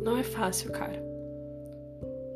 Não 0.00 0.16
é 0.16 0.22
fácil, 0.22 0.70
cara. 0.70 1.13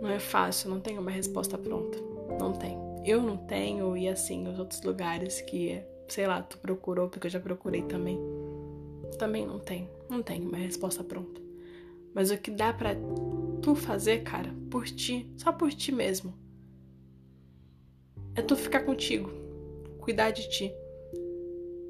Não 0.01 0.09
é 0.09 0.19
fácil, 0.19 0.71
não 0.71 0.81
tem 0.81 0.99
uma 0.99 1.11
resposta 1.11 1.59
pronta. 1.59 1.99
Não 2.39 2.53
tem. 2.53 2.79
Eu 3.05 3.23
não 3.23 3.37
tenho, 3.37 3.97
e 3.97 4.09
assim, 4.09 4.47
os 4.49 4.59
outros 4.59 4.83
lugares 4.83 5.41
que, 5.41 5.83
sei 6.09 6.27
lá, 6.27 6.43
tu 6.43 6.59
procurou, 6.59 7.09
porque 7.09 7.27
eu 7.27 7.31
já 7.31 7.41
procurei 7.41 7.83
também. 7.83 8.19
Também 9.19 9.47
não 9.47 9.59
tem. 9.59 9.89
Não 10.09 10.23
tem 10.23 10.43
uma 10.43 10.59
resposta 10.59 11.03
pronta. 11.03 11.41
Mas 12.15 12.31
o 12.31 12.39
que 12.39 12.51
dá 12.51 12.73
para 12.73 12.97
tu 13.63 13.75
fazer, 13.75 14.23
cara, 14.23 14.55
por 14.71 14.85
ti, 14.87 15.33
só 15.37 15.53
por 15.53 15.71
ti 15.71 15.93
mesmo, 15.93 16.35
é 18.35 18.43
tu 18.43 18.57
ficar 18.57 18.81
contigo, 18.81 19.31
cuidar 19.99 20.31
de 20.31 20.49
ti, 20.49 20.73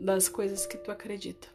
das 0.00 0.29
coisas 0.29 0.67
que 0.67 0.79
tu 0.79 0.91
acredita. 0.91 1.49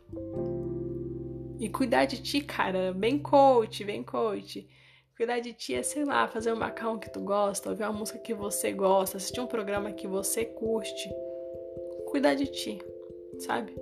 E 1.59 1.69
cuidar 1.69 2.05
de 2.05 2.21
ti, 2.21 2.41
cara, 2.41 2.93
bem 2.93 3.17
coach, 3.17 3.83
bem 3.83 4.03
coach. 4.03 4.67
Cuidar 5.15 5.39
de 5.39 5.53
ti 5.53 5.75
é, 5.75 5.83
sei 5.83 6.03
lá, 6.05 6.27
fazer 6.27 6.51
um 6.51 6.55
macarrão 6.55 6.97
que 6.97 7.09
tu 7.09 7.19
gosta, 7.19 7.69
ouvir 7.69 7.83
uma 7.83 7.93
música 7.93 8.17
que 8.17 8.33
você 8.33 8.71
gosta, 8.71 9.17
assistir 9.17 9.39
um 9.39 9.47
programa 9.47 9.91
que 9.91 10.07
você 10.07 10.43
curte. 10.43 11.09
Cuidar 12.07 12.33
de 12.33 12.47
ti, 12.47 12.81
sabe? 13.39 13.75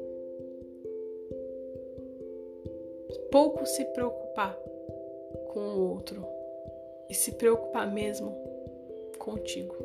Pouco 3.32 3.66
se 3.66 3.86
preocupar 3.86 4.54
com 5.54 5.60
o 5.60 5.90
outro 5.90 6.26
e 7.10 7.14
se 7.14 7.32
preocupar 7.34 7.90
mesmo 7.92 8.36
contigo 9.18 9.76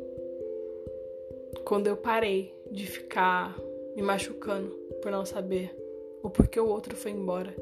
quando 1.65 1.89
eu 1.89 1.97
parei 1.97 2.55
de 2.71 2.87
ficar 2.87 3.57
me 3.97 4.03
machucando 4.03 4.71
por 5.03 5.11
não 5.11 5.25
saber 5.25 5.77
o 6.23 6.31
porquê 6.31 6.61
o 6.61 6.69
outro 6.69 6.95
foi 6.95 7.11
embora. 7.11 7.55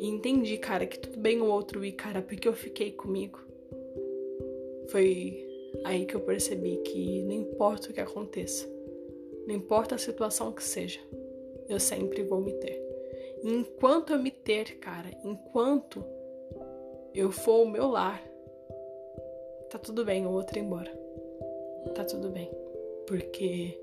E 0.00 0.08
entendi, 0.08 0.56
cara, 0.56 0.86
que 0.86 0.98
tudo 0.98 1.18
bem 1.18 1.42
o 1.42 1.50
outro 1.50 1.84
ir, 1.84 1.92
cara, 1.92 2.22
porque 2.22 2.48
eu 2.48 2.54
fiquei 2.54 2.90
comigo. 2.90 3.38
Foi 4.88 5.46
aí 5.84 6.06
que 6.06 6.16
eu 6.16 6.20
percebi 6.20 6.78
que 6.78 7.22
não 7.22 7.34
importa 7.34 7.90
o 7.90 7.92
que 7.92 8.00
aconteça, 8.00 8.66
não 9.46 9.54
importa 9.54 9.94
a 9.94 9.98
situação 9.98 10.52
que 10.52 10.64
seja, 10.64 10.98
eu 11.68 11.78
sempre 11.78 12.22
vou 12.22 12.40
me 12.40 12.54
ter. 12.54 12.82
E 13.42 13.52
enquanto 13.52 14.14
eu 14.14 14.18
me 14.18 14.30
ter, 14.30 14.78
cara, 14.78 15.10
enquanto 15.22 16.02
eu 17.14 17.30
for 17.30 17.62
o 17.62 17.70
meu 17.70 17.86
lar, 17.86 18.26
tá 19.68 19.78
tudo 19.78 20.02
bem 20.02 20.26
o 20.26 20.32
outro 20.32 20.58
ir 20.58 20.62
embora. 20.62 20.90
Tá 21.94 22.04
tudo 22.04 22.30
bem. 22.30 22.50
Porque 23.06 23.78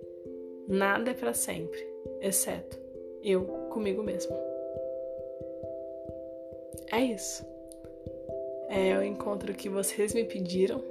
nada 0.67 1.11
é 1.11 1.13
para 1.13 1.33
sempre, 1.33 1.79
exceto 2.21 2.87
eu 3.23 3.45
comigo 3.69 4.03
mesmo. 4.03 4.35
É 6.91 7.01
isso. 7.01 7.45
É 8.69 8.97
o 8.97 9.03
encontro 9.03 9.53
que 9.53 9.69
vocês 9.69 10.13
me 10.13 10.23
pediram, 10.23 10.83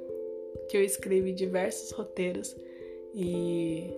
que 0.68 0.76
eu 0.76 0.82
escrevi 0.82 1.32
diversos 1.32 1.90
roteiros 1.90 2.56
e 3.14 3.92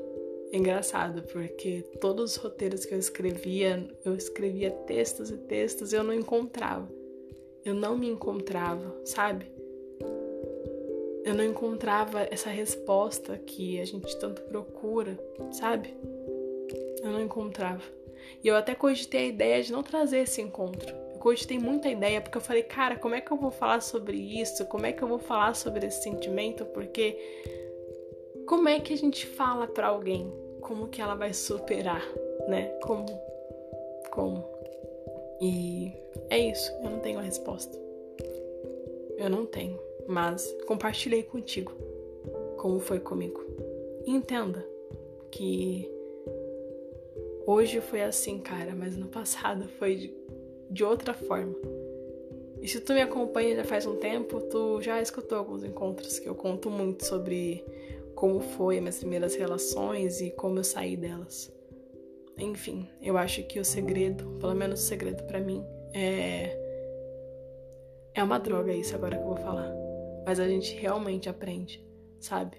é 0.52 0.56
engraçado 0.56 1.22
porque 1.24 1.82
todos 2.00 2.32
os 2.32 2.36
roteiros 2.36 2.84
que 2.84 2.94
eu 2.94 2.98
escrevia, 2.98 3.86
eu 4.04 4.14
escrevia 4.14 4.70
textos 4.70 5.30
e 5.30 5.36
textos 5.36 5.92
e 5.92 5.96
eu 5.96 6.02
não 6.02 6.14
encontrava. 6.14 6.88
Eu 7.64 7.74
não 7.74 7.98
me 7.98 8.08
encontrava, 8.08 8.94
sabe? 9.04 9.46
Eu 11.24 11.34
não 11.34 11.44
encontrava 11.44 12.26
essa 12.30 12.48
resposta 12.48 13.36
que 13.36 13.78
a 13.80 13.84
gente 13.84 14.16
tanto 14.18 14.40
procura, 14.42 15.18
sabe? 15.52 15.94
Eu 17.02 17.10
não 17.10 17.20
encontrava. 17.20 17.82
E 18.42 18.48
eu 18.48 18.56
até 18.56 18.74
cogitei 18.74 19.20
a 19.20 19.28
ideia 19.28 19.62
de 19.62 19.70
não 19.70 19.82
trazer 19.82 20.20
esse 20.20 20.40
encontro. 20.40 20.94
Eu 21.18 21.20
cogitei 21.20 21.58
muita 21.58 21.88
ideia 21.88 22.20
porque 22.20 22.38
eu 22.38 22.40
falei, 22.40 22.62
cara, 22.62 22.96
como 22.96 23.12
é 23.12 23.20
que 23.20 23.32
eu 23.32 23.36
vou 23.36 23.50
falar 23.50 23.80
sobre 23.80 24.16
isso? 24.16 24.64
Como 24.66 24.86
é 24.86 24.92
que 24.92 25.02
eu 25.02 25.08
vou 25.08 25.18
falar 25.18 25.52
sobre 25.56 25.84
esse 25.84 26.00
sentimento? 26.00 26.64
Porque 26.66 27.18
como 28.46 28.68
é 28.68 28.78
que 28.78 28.92
a 28.92 28.96
gente 28.96 29.26
fala 29.26 29.66
para 29.66 29.88
alguém 29.88 30.32
como 30.60 30.86
que 30.86 31.02
ela 31.02 31.16
vai 31.16 31.34
superar, 31.34 32.06
né? 32.46 32.68
Como 32.84 33.04
como 34.12 34.44
e 35.40 35.92
é 36.30 36.38
isso, 36.38 36.70
eu 36.84 36.88
não 36.88 37.00
tenho 37.00 37.18
a 37.18 37.22
resposta. 37.22 37.76
Eu 39.16 39.28
não 39.28 39.44
tenho, 39.44 39.76
mas 40.06 40.46
compartilhei 40.68 41.24
contigo 41.24 41.72
como 42.58 42.78
foi 42.78 43.00
comigo. 43.00 43.44
Entenda 44.06 44.64
que 45.32 45.90
hoje 47.44 47.80
foi 47.80 48.02
assim, 48.02 48.38
cara, 48.38 48.72
mas 48.72 48.96
no 48.96 49.08
passado 49.08 49.68
foi 49.80 50.17
de, 50.70 50.84
outra 50.84 51.14
forma. 51.14 51.54
E 52.60 52.68
se 52.68 52.80
tu 52.80 52.92
me 52.92 53.00
acompanha 53.00 53.56
já 53.56 53.64
faz 53.64 53.86
um 53.86 53.96
tempo, 53.96 54.40
tu 54.40 54.80
já 54.82 55.00
escutou 55.00 55.38
alguns 55.38 55.62
encontros 55.62 56.18
que 56.18 56.28
eu 56.28 56.34
conto 56.34 56.70
muito 56.70 57.04
sobre 57.04 57.64
como 58.14 58.40
foi 58.40 58.80
minhas 58.80 58.98
primeiras 58.98 59.34
relações 59.34 60.20
e 60.20 60.30
como 60.30 60.58
eu 60.58 60.64
saí 60.64 60.96
delas. 60.96 61.52
Enfim, 62.36 62.88
eu 63.00 63.16
acho 63.16 63.42
que 63.44 63.60
o 63.60 63.64
segredo, 63.64 64.24
pelo 64.40 64.54
menos 64.54 64.80
o 64.80 64.82
segredo 64.84 65.24
para 65.24 65.40
mim, 65.40 65.64
é 65.94 66.64
é 68.14 68.22
uma 68.22 68.40
droga 68.40 68.72
isso 68.72 68.96
agora 68.96 69.16
que 69.16 69.22
eu 69.22 69.28
vou 69.28 69.36
falar. 69.36 69.72
Mas 70.26 70.40
a 70.40 70.48
gente 70.48 70.74
realmente 70.74 71.28
aprende, 71.28 71.84
sabe? 72.18 72.56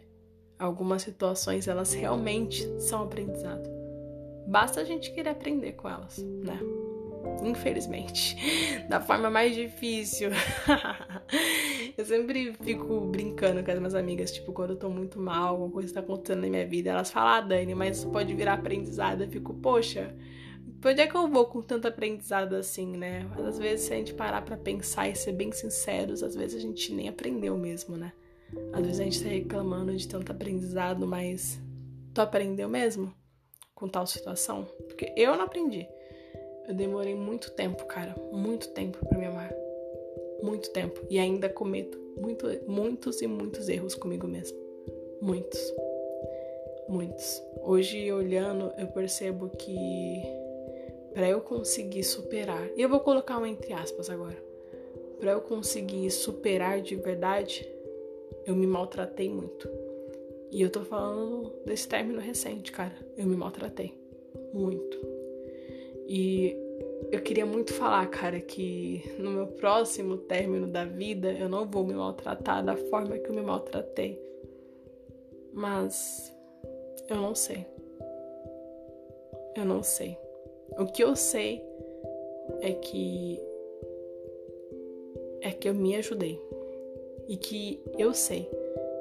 Algumas 0.58 1.02
situações 1.02 1.68
elas 1.68 1.94
realmente 1.94 2.66
são 2.82 3.04
aprendizado. 3.04 3.70
Basta 4.48 4.80
a 4.80 4.84
gente 4.86 5.12
querer 5.12 5.30
aprender 5.30 5.74
com 5.74 5.90
elas, 5.90 6.18
né? 6.18 6.60
Infelizmente, 7.44 8.38
da 8.90 9.00
forma 9.00 9.30
mais 9.30 9.56
difícil. 9.56 10.30
eu 11.98 12.06
sempre 12.06 12.54
fico 12.62 13.02
brincando 13.02 13.64
com 13.64 13.72
as 13.72 13.78
minhas 13.78 13.96
amigas, 13.96 14.32
tipo, 14.32 14.52
quando 14.52 14.72
eu 14.72 14.76
tô 14.78 14.90
muito 14.90 15.20
mal, 15.20 15.50
alguma 15.50 15.72
coisa 15.72 15.94
tá 15.94 16.00
acontecendo 16.00 16.42
na 16.42 16.50
minha 16.50 16.68
vida, 16.68 16.90
elas 16.90 17.12
falam, 17.12 17.34
ah, 17.34 17.42
Dani, 17.42 17.76
mas 17.76 17.98
isso 17.98 18.10
pode 18.10 18.34
virar 18.34 18.54
aprendizado. 18.54 19.24
Eu 19.24 19.30
fico, 19.30 19.54
poxa, 19.54 20.16
pra 20.80 20.92
onde 20.92 21.02
é 21.02 21.08
que 21.08 21.16
eu 21.16 21.28
vou 21.28 21.46
com 21.46 21.62
tanto 21.62 21.88
aprendizado 21.88 22.56
assim, 22.56 22.98
né? 22.98 23.26
Mas 23.30 23.46
às 23.46 23.60
vezes, 23.60 23.86
se 23.86 23.94
a 23.94 23.98
gente 23.98 24.14
parar 24.14 24.42
pra 24.42 24.58
pensar 24.58 25.08
e 25.10 25.16
ser 25.16 25.34
bem 25.34 25.52
sinceros, 25.52 26.24
às 26.24 26.36
vezes 26.36 26.58
a 26.58 26.68
gente 26.68 26.94
nem 26.94 27.08
aprendeu 27.10 27.58
mesmo, 27.58 27.96
né? 27.96 28.12
Às 28.74 28.82
vezes 28.86 29.00
a 29.00 29.04
gente 29.04 29.24
tá 29.24 29.30
reclamando 29.30 29.96
de 29.96 30.08
tanto 30.08 30.32
aprendizado, 30.32 31.06
mas 31.08 31.62
tu 32.14 32.22
aprendeu 32.22 32.68
mesmo 32.68 33.14
com 33.76 33.88
tal 33.88 34.06
situação? 34.06 34.66
Porque 34.88 35.14
eu 35.16 35.36
não 35.36 35.44
aprendi. 35.44 35.88
Eu 36.70 36.76
demorei 36.76 37.16
muito 37.16 37.50
tempo, 37.50 37.84
cara, 37.86 38.16
muito 38.32 38.70
tempo 38.70 39.04
para 39.04 39.18
me 39.18 39.26
amar. 39.26 39.52
Muito 40.44 40.70
tempo. 40.70 41.02
E 41.10 41.18
ainda 41.18 41.50
cometo 41.50 41.98
muito, 42.16 42.46
muitos 42.68 43.24
e 43.24 43.28
muitos 43.28 43.68
erros 43.68 43.96
comigo 43.96 44.28
mesmo. 44.28 44.56
Muitos. 45.20 45.60
Muitos. 46.88 47.42
Hoje, 47.64 48.12
olhando, 48.12 48.72
eu 48.78 48.86
percebo 48.86 49.50
que 49.50 50.22
para 51.12 51.28
eu 51.28 51.42
conseguir 51.42 52.04
superar, 52.04 52.70
e 52.78 52.82
eu 52.84 52.88
vou 52.88 53.00
colocar 53.00 53.40
um 53.40 53.48
entre 53.48 53.74
aspas 53.74 54.08
agora, 54.08 54.38
para 55.20 55.32
eu 55.32 55.42
conseguir 55.42 56.12
superar 56.12 56.82
de 56.82 56.96
verdade, 56.96 57.68
eu 58.46 58.56
me 58.56 58.68
maltratei 58.68 59.28
muito. 59.28 59.68
E 60.52 60.62
eu 60.62 60.70
tô 60.70 60.82
falando 60.82 61.52
desse 61.66 61.88
término 61.88 62.20
recente, 62.20 62.72
cara. 62.72 62.96
Eu 63.18 63.26
me 63.26 63.36
maltratei. 63.36 63.92
Muito. 64.54 65.19
E 66.10 66.58
eu 67.12 67.22
queria 67.22 67.46
muito 67.46 67.72
falar, 67.72 68.08
cara, 68.08 68.40
que 68.40 69.04
no 69.20 69.30
meu 69.30 69.46
próximo 69.46 70.18
término 70.18 70.66
da 70.66 70.84
vida 70.84 71.32
eu 71.32 71.48
não 71.48 71.68
vou 71.68 71.86
me 71.86 71.94
maltratar 71.94 72.66
da 72.66 72.76
forma 72.76 73.20
que 73.20 73.30
eu 73.30 73.36
me 73.36 73.44
maltratei. 73.44 74.20
Mas 75.54 76.36
eu 77.08 77.16
não 77.18 77.36
sei. 77.36 77.64
Eu 79.56 79.66
não 79.66 79.84
sei. 79.84 80.18
O 80.80 80.88
que 80.88 81.04
eu 81.04 81.16
sei 81.16 81.64
é 82.62 82.72
que 82.72 83.40
é 85.42 85.52
que 85.52 85.70
eu 85.70 85.76
me 85.76 85.96
ajudei. 85.96 86.42
E 87.28 87.38
que 87.38 87.84
eu 88.00 88.16
sei 88.16 88.50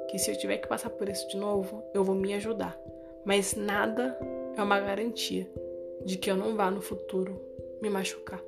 que 0.09 0.19
se 0.19 0.29
eu 0.29 0.37
tiver 0.37 0.57
que 0.57 0.67
passar 0.67 0.91
por 0.91 1.09
isso 1.09 1.27
de 1.27 1.37
novo, 1.37 1.83
eu 1.91 2.03
vou 2.03 2.13
me 2.13 2.35
ajudar. 2.35 2.79
Mas 3.25 3.55
nada 3.55 4.15
é 4.55 4.61
uma 4.61 4.79
garantia 4.79 5.47
de 6.05 6.17
que 6.17 6.29
eu 6.29 6.37
não 6.37 6.55
vá 6.55 6.69
no 6.71 6.81
futuro 6.81 7.39
me 7.81 7.89
machucar. 7.89 8.41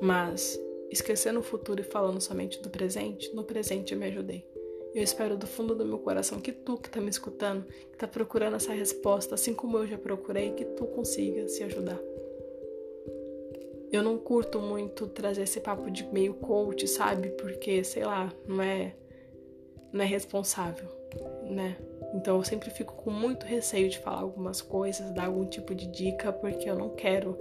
Mas, 0.00 0.60
esquecendo 0.90 1.40
o 1.40 1.42
futuro 1.42 1.80
e 1.80 1.84
falando 1.84 2.20
somente 2.20 2.60
do 2.60 2.70
presente, 2.70 3.34
no 3.34 3.44
presente 3.44 3.92
eu 3.92 3.98
me 3.98 4.06
ajudei. 4.06 4.44
Eu 4.94 5.02
espero 5.02 5.36
do 5.36 5.46
fundo 5.46 5.74
do 5.74 5.86
meu 5.86 5.98
coração 5.98 6.40
que 6.40 6.52
tu 6.52 6.76
que 6.76 6.90
tá 6.90 7.00
me 7.00 7.08
escutando, 7.08 7.64
que 7.64 7.96
tá 7.96 8.06
procurando 8.06 8.56
essa 8.56 8.72
resposta, 8.72 9.34
assim 9.34 9.54
como 9.54 9.78
eu 9.78 9.86
já 9.86 9.96
procurei, 9.96 10.52
que 10.52 10.64
tu 10.64 10.84
consiga 10.86 11.48
se 11.48 11.62
ajudar. 11.62 11.98
Eu 13.90 14.02
não 14.02 14.18
curto 14.18 14.58
muito 14.58 15.06
trazer 15.06 15.42
esse 15.42 15.60
papo 15.60 15.90
de 15.90 16.04
meio 16.12 16.34
coach, 16.34 16.86
sabe? 16.88 17.30
Porque, 17.30 17.84
sei 17.84 18.04
lá, 18.04 18.32
não 18.46 18.60
é 18.62 18.94
não 19.92 20.02
é 20.02 20.06
responsável, 20.06 20.88
né? 21.44 21.76
Então 22.14 22.36
eu 22.36 22.44
sempre 22.44 22.70
fico 22.70 22.94
com 22.94 23.10
muito 23.10 23.46
receio 23.46 23.88
de 23.88 23.98
falar 23.98 24.20
algumas 24.20 24.60
coisas, 24.60 25.10
dar 25.12 25.26
algum 25.26 25.46
tipo 25.46 25.74
de 25.74 25.86
dica, 25.86 26.32
porque 26.32 26.68
eu 26.68 26.76
não 26.76 26.90
quero, 26.90 27.38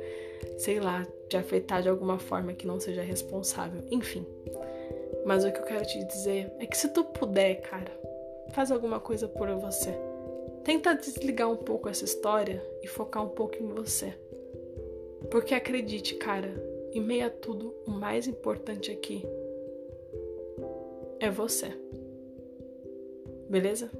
sei 0.57 0.79
lá, 0.79 1.05
te 1.27 1.35
afetar 1.37 1.81
de 1.81 1.89
alguma 1.89 2.17
forma 2.17 2.53
que 2.53 2.65
não 2.65 2.79
seja 2.79 3.01
responsável. 3.01 3.83
Enfim. 3.91 4.25
Mas 5.25 5.43
o 5.43 5.51
que 5.51 5.59
eu 5.59 5.65
quero 5.65 5.85
te 5.85 6.03
dizer 6.05 6.51
é 6.57 6.65
que 6.65 6.77
se 6.77 6.89
tu 6.89 7.03
puder, 7.03 7.61
cara, 7.61 7.91
faz 8.51 8.71
alguma 8.71 8.99
coisa 8.99 9.27
por 9.27 9.49
você. 9.55 9.93
Tenta 10.63 10.95
desligar 10.95 11.51
um 11.51 11.57
pouco 11.57 11.89
essa 11.89 12.05
história 12.05 12.63
e 12.81 12.87
focar 12.87 13.23
um 13.23 13.29
pouco 13.29 13.55
em 13.55 13.67
você. 13.67 14.13
Porque 15.29 15.53
acredite, 15.53 16.15
cara, 16.15 16.53
em 16.93 17.01
meio 17.01 17.27
a 17.27 17.29
tudo, 17.29 17.75
o 17.85 17.91
mais 17.91 18.27
importante 18.27 18.91
aqui 18.91 19.23
é 21.19 21.29
você. 21.29 21.71
Beleza? 23.49 23.91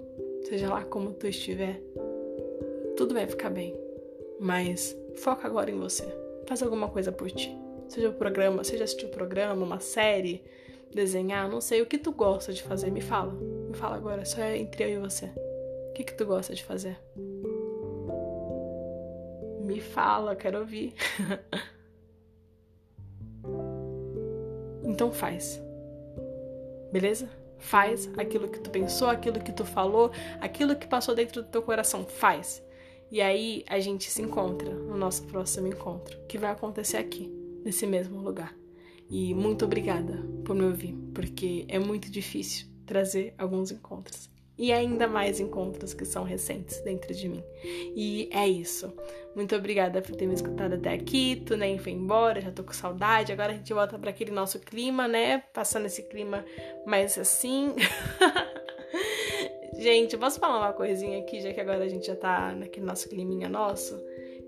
Seja 0.44 0.70
lá 0.70 0.84
como 0.84 1.14
tu 1.14 1.28
estiver, 1.28 1.82
tudo 2.98 3.14
vai 3.14 3.28
ficar 3.28 3.50
bem. 3.50 3.76
Mas 4.40 4.98
foca 5.16 5.48
agora 5.48 5.72
em 5.72 5.80
você. 5.80 6.06
Faz 6.48 6.64
alguma 6.64 6.90
coisa 6.90 7.12
por 7.12 7.30
ti. 7.30 7.56
Seja 7.88 8.10
o 8.10 8.14
programa, 8.14 8.64
seja 8.64 8.84
assistir 8.84 9.06
o 9.06 9.10
um 9.10 9.12
programa, 9.12 9.66
uma 9.66 9.80
série, 9.80 10.44
desenhar, 10.94 11.50
não 11.50 11.62
sei 11.62 11.82
o 11.82 11.86
que 11.86 11.98
tu 11.98 12.12
gosta 12.12 12.54
de 12.54 12.64
fazer. 12.64 12.92
Me 12.92 13.02
fala. 13.02 13.34
Me 13.34 13.76
fala 13.76 13.96
agora, 13.96 14.26
só 14.26 14.42
é 14.42 14.58
entre 14.58 14.84
eu 14.84 14.90
e 14.90 14.98
você. 14.98 15.26
O 15.26 15.94
que 15.94 16.04
que 16.04 16.14
tu 16.14 16.26
gosta 16.26 16.54
de 16.54 16.64
fazer? 16.64 16.98
Me 19.60 19.80
fala, 19.80 20.36
quero 20.36 20.60
ouvir. 20.60 20.94
então 24.84 25.12
faz. 25.12 25.62
Beleza? 26.92 27.30
Faz 27.62 28.10
aquilo 28.18 28.50
que 28.50 28.60
tu 28.60 28.70
pensou, 28.70 29.08
aquilo 29.08 29.40
que 29.40 29.52
tu 29.52 29.64
falou, 29.64 30.12
aquilo 30.42 30.76
que 30.76 30.88
passou 30.88 31.16
dentro 31.16 31.42
do 31.42 31.48
teu 31.48 31.62
coração. 31.62 32.04
Faz. 32.04 32.62
E 33.12 33.22
aí 33.22 33.64
a 33.70 33.80
gente 33.80 34.10
se 34.10 34.22
encontra 34.22 34.70
no 34.70 34.98
nosso 34.98 35.24
próximo 35.24 35.68
encontro, 35.68 36.18
que 36.28 36.38
vai 36.38 36.52
acontecer 36.52 36.98
aqui, 36.98 37.32
nesse 37.64 37.86
mesmo 37.86 38.20
lugar. 38.20 38.56
E 39.10 39.34
muito 39.34 39.66
obrigada 39.66 40.24
por 40.44 40.56
me 40.56 40.64
ouvir, 40.64 40.94
porque 41.14 41.66
é 41.68 41.78
muito 41.78 42.10
difícil 42.10 42.68
trazer 42.86 43.34
alguns 43.38 43.72
encontros. 43.72 44.30
E 44.62 44.72
ainda 44.72 45.08
mais 45.08 45.40
encontros 45.40 45.92
que 45.92 46.06
são 46.06 46.24
recentes 46.24 46.80
dentro 46.82 47.16
de 47.16 47.28
mim. 47.28 47.44
E 47.96 48.30
é 48.32 48.48
isso. 48.48 48.94
Muito 49.36 49.56
obrigada 49.56 50.04
por 50.04 50.16
ter 50.16 50.28
me 50.28 50.36
escutado 50.36 50.76
até 50.76 50.94
aqui. 50.94 51.42
Tu 51.48 51.58
nem 51.58 51.80
foi 51.80 51.94
embora, 51.94 52.40
já 52.40 52.52
tô 52.52 52.64
com 52.64 52.72
saudade. 52.72 53.32
Agora 53.32 53.54
a 53.54 53.56
gente 53.56 53.74
volta 53.74 53.98
para 53.98 54.12
aquele 54.12 54.30
nosso 54.30 54.60
clima, 54.60 55.08
né? 55.08 55.40
Passando 55.52 55.88
esse 55.88 56.04
clima 56.04 56.46
mais 56.86 57.18
assim. 57.18 57.74
gente, 59.80 60.16
posso 60.16 60.40
falar 60.40 60.60
uma 60.60 60.74
coisinha 60.74 61.18
aqui, 61.18 61.42
já 61.42 61.52
que 61.52 61.60
agora 61.60 61.84
a 61.84 61.90
gente 61.90 62.06
já 62.06 62.16
tá 62.16 62.54
naquele 62.54 62.86
nosso 62.86 63.10
climinha 63.10 63.50
nosso? 63.50 64.00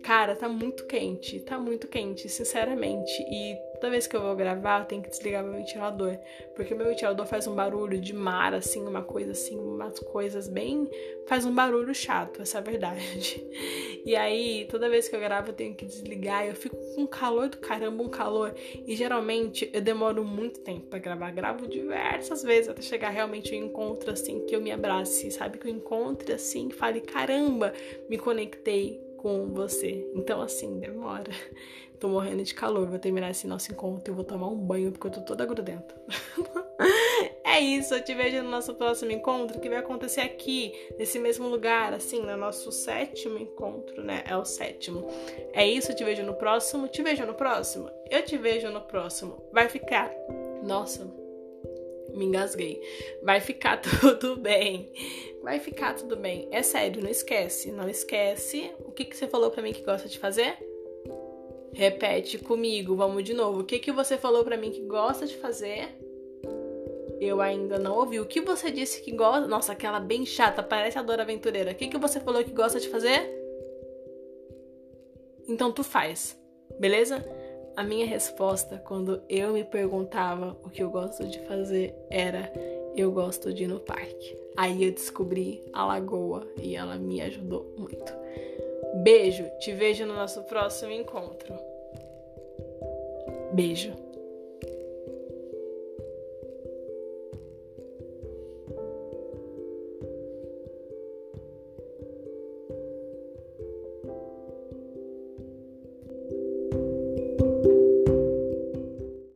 Cara, 0.03 0.35
tá 0.35 0.47
muito 0.47 0.85
quente, 0.85 1.39
tá 1.39 1.57
muito 1.57 1.87
quente, 1.87 2.29
sinceramente. 2.29 3.11
E 3.19 3.57
toda 3.83 3.91
vez 3.91 4.07
que 4.07 4.15
eu 4.15 4.21
vou 4.21 4.33
gravar, 4.33 4.79
eu 4.79 4.85
tenho 4.85 5.03
que 5.03 5.09
desligar 5.09 5.43
meu 5.43 5.55
ventilador. 5.55 6.17
Porque 6.55 6.73
meu 6.73 6.87
ventilador 6.87 7.25
faz 7.25 7.47
um 7.47 7.53
barulho 7.53 7.99
de 7.99 8.13
mar, 8.13 8.53
assim, 8.53 8.81
uma 8.81 9.03
coisa 9.03 9.33
assim, 9.33 9.59
umas 9.59 9.99
coisas 9.99 10.47
bem. 10.47 10.89
faz 11.27 11.45
um 11.45 11.53
barulho 11.53 11.93
chato, 11.93 12.41
essa 12.41 12.59
é 12.59 12.61
a 12.61 12.63
verdade. 12.63 13.45
E 14.05 14.17
aí, 14.17 14.67
toda 14.69 14.89
vez 14.89 15.07
que 15.07 15.15
eu 15.15 15.19
gravo, 15.21 15.51
eu 15.51 15.53
tenho 15.53 15.73
que 15.73 15.85
desligar. 15.85 16.45
Eu 16.45 16.53
fico 16.55 16.75
com 16.93 17.07
calor 17.07 17.47
do 17.47 17.57
caramba, 17.57 18.03
um 18.03 18.09
calor. 18.09 18.53
E 18.85 18.97
geralmente 18.97 19.69
eu 19.71 19.79
demoro 19.79 20.25
muito 20.25 20.59
tempo 20.59 20.87
para 20.87 20.99
gravar. 20.99 21.31
Gravo 21.31 21.69
diversas 21.69 22.43
vezes 22.43 22.67
até 22.67 22.81
chegar 22.81 23.11
realmente 23.11 23.55
um 23.55 23.63
encontro 23.63 24.11
assim, 24.11 24.45
que 24.45 24.53
eu 24.53 24.59
me 24.59 24.71
abrace, 24.71 25.31
sabe? 25.31 25.57
Que 25.57 25.69
eu 25.69 25.71
encontre 25.71 26.33
assim, 26.33 26.69
fale: 26.69 26.99
caramba, 26.99 27.71
me 28.09 28.17
conectei 28.17 29.01
com 29.23 29.53
você. 29.53 30.05
Então, 30.13 30.41
assim, 30.41 30.77
demora. 30.79 31.31
Tô 31.97 32.09
morrendo 32.09 32.43
de 32.43 32.53
calor, 32.53 32.85
vou 32.89 32.99
terminar 32.99 33.31
esse 33.31 33.47
nosso 33.47 33.71
encontro 33.71 34.13
e 34.13 34.15
vou 34.15 34.25
tomar 34.25 34.49
um 34.49 34.57
banho 34.57 34.91
porque 34.91 35.07
eu 35.07 35.11
tô 35.11 35.21
toda 35.21 35.45
grudenta. 35.45 35.95
é 37.45 37.61
isso, 37.61 37.95
eu 37.95 38.03
te 38.03 38.13
vejo 38.13 38.43
no 38.43 38.51
nosso 38.51 38.73
próximo 38.73 39.13
encontro 39.13 39.61
que 39.61 39.69
vai 39.69 39.77
acontecer 39.77 40.19
aqui, 40.19 40.73
nesse 40.99 41.17
mesmo 41.17 41.47
lugar, 41.47 41.93
assim, 41.93 42.21
no 42.21 42.35
nosso 42.35 42.73
sétimo 42.73 43.39
encontro, 43.39 44.03
né? 44.03 44.21
É 44.27 44.35
o 44.35 44.43
sétimo. 44.43 45.07
É 45.53 45.65
isso, 45.65 45.93
eu 45.93 45.95
te 45.95 46.03
vejo 46.03 46.23
no 46.23 46.33
próximo. 46.33 46.89
Te 46.89 47.01
vejo 47.01 47.25
no 47.25 47.35
próximo? 47.35 47.89
Eu 48.09 48.21
te 48.21 48.37
vejo 48.37 48.69
no 48.69 48.81
próximo. 48.81 49.41
Vai 49.53 49.69
ficar. 49.69 50.11
Nossa, 50.61 51.09
me 52.13 52.25
engasguei. 52.25 52.81
Vai 53.21 53.39
ficar 53.39 53.77
tudo 53.81 54.37
bem. 54.37 54.91
Vai 55.41 55.59
ficar 55.59 55.93
tudo 55.95 56.15
bem. 56.15 56.47
É 56.51 56.63
sério, 56.63 57.03
não 57.03 57.09
esquece. 57.09 57.71
Não 57.71 57.89
esquece. 57.89 58.71
O 58.85 58.91
que, 58.91 59.05
que 59.05 59.15
você 59.15 59.27
falou 59.27 59.51
para 59.51 59.61
mim 59.61 59.73
que 59.73 59.83
gosta 59.83 60.07
de 60.07 60.17
fazer? 60.19 60.57
Repete 61.73 62.37
comigo, 62.37 62.95
vamos 62.95 63.23
de 63.23 63.33
novo. 63.33 63.61
O 63.61 63.63
que, 63.63 63.79
que 63.79 63.91
você 63.91 64.17
falou 64.17 64.43
para 64.43 64.57
mim 64.57 64.71
que 64.71 64.81
gosta 64.81 65.25
de 65.25 65.35
fazer? 65.35 65.89
Eu 67.19 67.41
ainda 67.41 67.79
não 67.79 67.97
ouvi. 67.97 68.19
O 68.19 68.25
que 68.25 68.41
você 68.41 68.69
disse 68.69 69.01
que 69.01 69.11
gosta? 69.11 69.47
Nossa, 69.47 69.71
aquela 69.71 69.99
bem 69.99 70.25
chata, 70.25 70.61
parece 70.61 70.99
a 70.99 71.01
Dora 71.01 71.23
Aventureira. 71.23 71.71
O 71.71 71.75
que, 71.75 71.87
que 71.87 71.97
você 71.97 72.19
falou 72.19 72.43
que 72.43 72.51
gosta 72.51 72.79
de 72.79 72.89
fazer? 72.89 73.27
Então 75.47 75.71
tu 75.71 75.83
faz, 75.83 76.39
beleza? 76.79 77.25
A 77.75 77.83
minha 77.83 78.05
resposta 78.05 78.77
quando 78.77 79.23
eu 79.27 79.51
me 79.51 79.63
perguntava 79.63 80.55
o 80.63 80.69
que 80.69 80.83
eu 80.83 80.91
gosto 80.91 81.25
de 81.25 81.39
fazer 81.47 81.95
era 82.09 82.51
eu 82.95 83.11
gosto 83.11 83.51
de 83.51 83.63
ir 83.63 83.67
no 83.67 83.79
parque. 83.79 84.37
Aí 84.55 84.83
eu 84.83 84.91
descobri 84.91 85.63
a 85.73 85.85
lagoa 85.85 86.47
e 86.61 86.75
ela 86.75 86.97
me 86.97 87.19
ajudou 87.21 87.73
muito. 87.75 88.13
Beijo, 89.01 89.43
te 89.59 89.71
vejo 89.71 90.05
no 90.05 90.13
nosso 90.13 90.43
próximo 90.43 90.91
encontro. 90.91 91.55
Beijo. 93.53 94.02